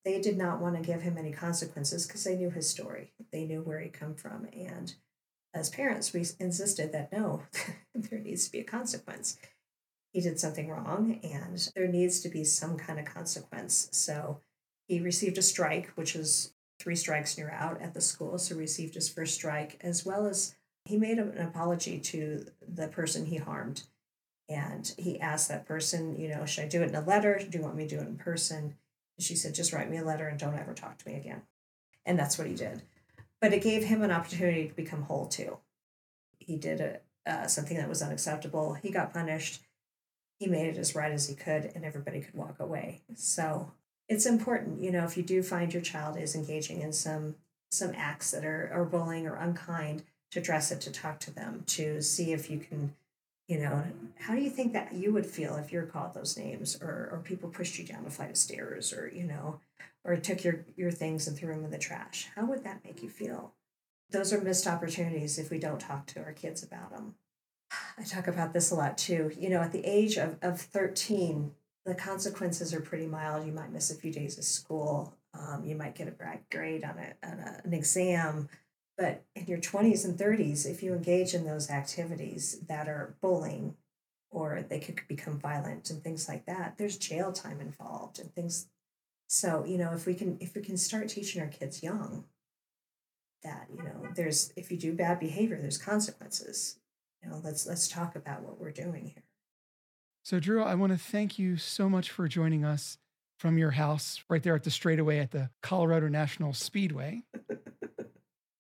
[0.07, 3.13] they did not want to give him any consequences because they knew his story.
[3.33, 4.47] They knew where he come from.
[4.57, 4.95] And
[5.53, 7.43] as parents, we insisted that no,
[7.95, 9.37] there needs to be a consequence.
[10.13, 13.89] He did something wrong, and there needs to be some kind of consequence.
[13.91, 14.39] So
[14.87, 18.39] he received a strike, which was three strikes and you're out at the school.
[18.39, 20.55] So received his first strike, as well as
[20.85, 23.83] he made an apology to the person he harmed.
[24.49, 27.41] And he asked that person, you know, should I do it in a letter?
[27.41, 28.77] Do you want me to do it in person?
[29.19, 31.43] She said, just write me a letter and don't ever talk to me again.
[32.05, 32.83] And that's what he did.
[33.41, 35.59] But it gave him an opportunity to become whole too.
[36.39, 36.99] He did a,
[37.31, 38.75] uh, something that was unacceptable.
[38.75, 39.63] He got punished.
[40.39, 43.01] He made it as right as he could, and everybody could walk away.
[43.15, 43.73] So
[44.09, 47.37] it's important, you know, if you do find your child is engaging in some
[47.73, 51.65] some acts that are, are bullying or unkind, to address it, to talk to them,
[51.67, 52.95] to see if you can
[53.49, 53.85] you know
[54.19, 57.23] how do you think that you would feel if you're called those names or or
[57.25, 59.61] people pushed you down a flight of stairs or you know
[60.05, 62.29] or took your your things and threw them in the trash?
[62.35, 63.55] How would that make you feel?
[64.11, 67.15] Those are missed opportunities if we don't talk to our kids about them
[67.99, 69.31] i talk about this a lot too.
[69.39, 71.53] You know at the age of, of 13
[71.87, 73.47] the consequences are pretty mild.
[73.47, 75.15] You might miss a few days of school.
[75.35, 78.49] Um, you might get a bad grade on, a, on a, an exam
[78.97, 83.75] but in your 20s and 30s, if you engage in those activities that are bullying
[84.31, 88.69] or they could become violent and things like that, there's jail time involved and things.
[89.29, 92.25] So, you know, if we can if we can start teaching our kids young
[93.43, 96.79] that, you know, there's if you do bad behavior, there's consequences.
[97.23, 99.25] You know, let's let's talk about what we're doing here.
[100.25, 102.99] So Drew, I want to thank you so much for joining us
[103.39, 107.23] from your house right there at the straightaway at the Colorado National Speedway.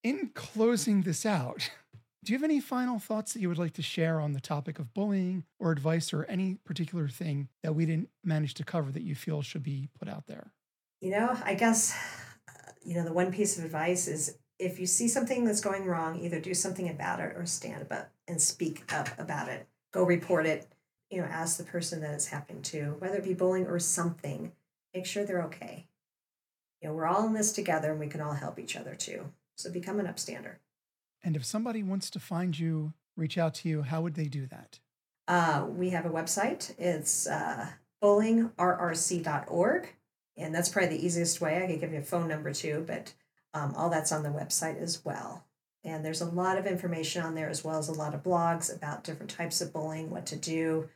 [0.06, 1.68] in closing this out,
[2.24, 4.78] do you have any final thoughts that you would like to share on the topic
[4.78, 9.02] of bullying or advice or any particular thing that we didn't manage to cover that
[9.02, 10.52] you feel should be put out there?
[11.00, 11.98] You know, I guess,
[12.84, 16.20] you know, the one piece of advice is if you see something that's going wrong,
[16.20, 19.66] either do something about it or stand up and speak up about it.
[19.92, 20.68] Go report it.
[21.10, 24.52] You know, ask the person that it's happened to, whether it be bullying or something.
[24.94, 25.86] Make sure they're okay.
[26.80, 29.26] You know, we're all in this together and we can all help each other too.
[29.56, 30.56] So become an upstander.
[31.24, 34.46] And if somebody wants to find you, reach out to you, how would they do
[34.46, 34.78] that?
[35.26, 36.72] Uh, we have a website.
[36.78, 37.68] It's uh,
[38.02, 39.88] bullyingrrc.org.
[40.36, 41.64] And that's probably the easiest way.
[41.64, 43.14] I could give you a phone number too, but
[43.54, 45.46] um, all that's on the website as well.
[45.82, 48.74] And there's a lot of information on there, as well as a lot of blogs
[48.74, 50.88] about different types of bullying, what to do.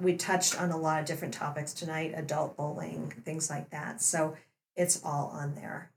[0.00, 4.00] We touched on a lot of different topics tonight adult bullying, things like that.
[4.00, 4.36] So
[4.76, 5.90] it's all on there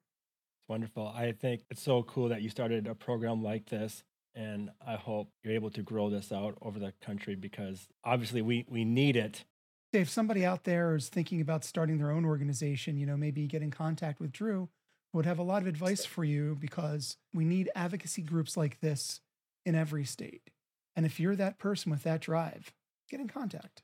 [0.71, 1.11] wonderful.
[1.13, 4.03] I think it's so cool that you started a program like this.
[4.33, 8.65] And I hope you're able to grow this out over the country because obviously we,
[8.69, 9.43] we need it.
[9.91, 13.61] If somebody out there is thinking about starting their own organization, you know, maybe get
[13.61, 14.69] in contact with Drew,
[15.11, 19.19] would have a lot of advice for you because we need advocacy groups like this
[19.65, 20.51] in every state.
[20.95, 22.71] And if you're that person with that drive,
[23.09, 23.83] get in contact.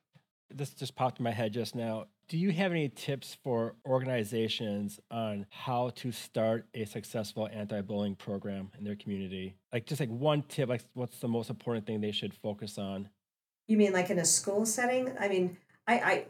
[0.50, 2.06] This just popped in my head just now.
[2.30, 8.70] Do you have any tips for organizations on how to start a successful anti-bullying program
[8.78, 9.56] in their community?
[9.72, 13.08] Like just like one tip, like what's the most important thing they should focus on?
[13.70, 15.14] You mean like in a school setting?
[15.18, 15.58] I mean,
[15.88, 16.26] I I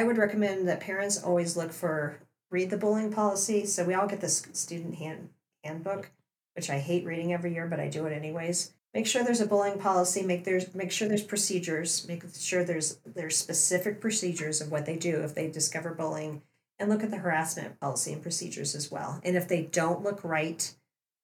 [0.00, 2.20] I would recommend that parents always look for
[2.50, 3.66] read the bullying policy.
[3.66, 5.28] So we all get this student hand
[5.62, 6.10] handbook,
[6.54, 9.46] which I hate reading every year, but I do it anyways make sure there's a
[9.46, 14.70] bullying policy make there's make sure there's procedures make sure there's there's specific procedures of
[14.70, 16.42] what they do if they discover bullying
[16.78, 20.24] and look at the harassment policy and procedures as well and if they don't look
[20.24, 20.74] right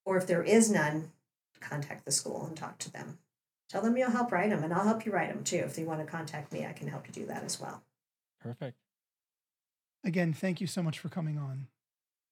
[0.05, 1.11] or if there is none
[1.65, 3.19] contact the school and talk to them.
[3.69, 5.57] Tell them you'll help write them, and I'll help you write them too.
[5.57, 7.83] If they want to contact me, I can help you do that as well.
[8.41, 8.77] Perfect.
[10.05, 11.67] Again, thank you so much for coming on.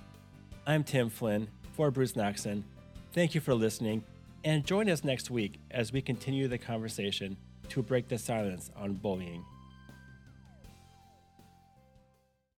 [0.66, 2.64] I'm Tim Flynn for Bruce Knoxon.
[3.12, 4.04] Thank you for listening,
[4.44, 7.36] and join us next week as we continue the conversation
[7.68, 9.44] to break the silence on bullying.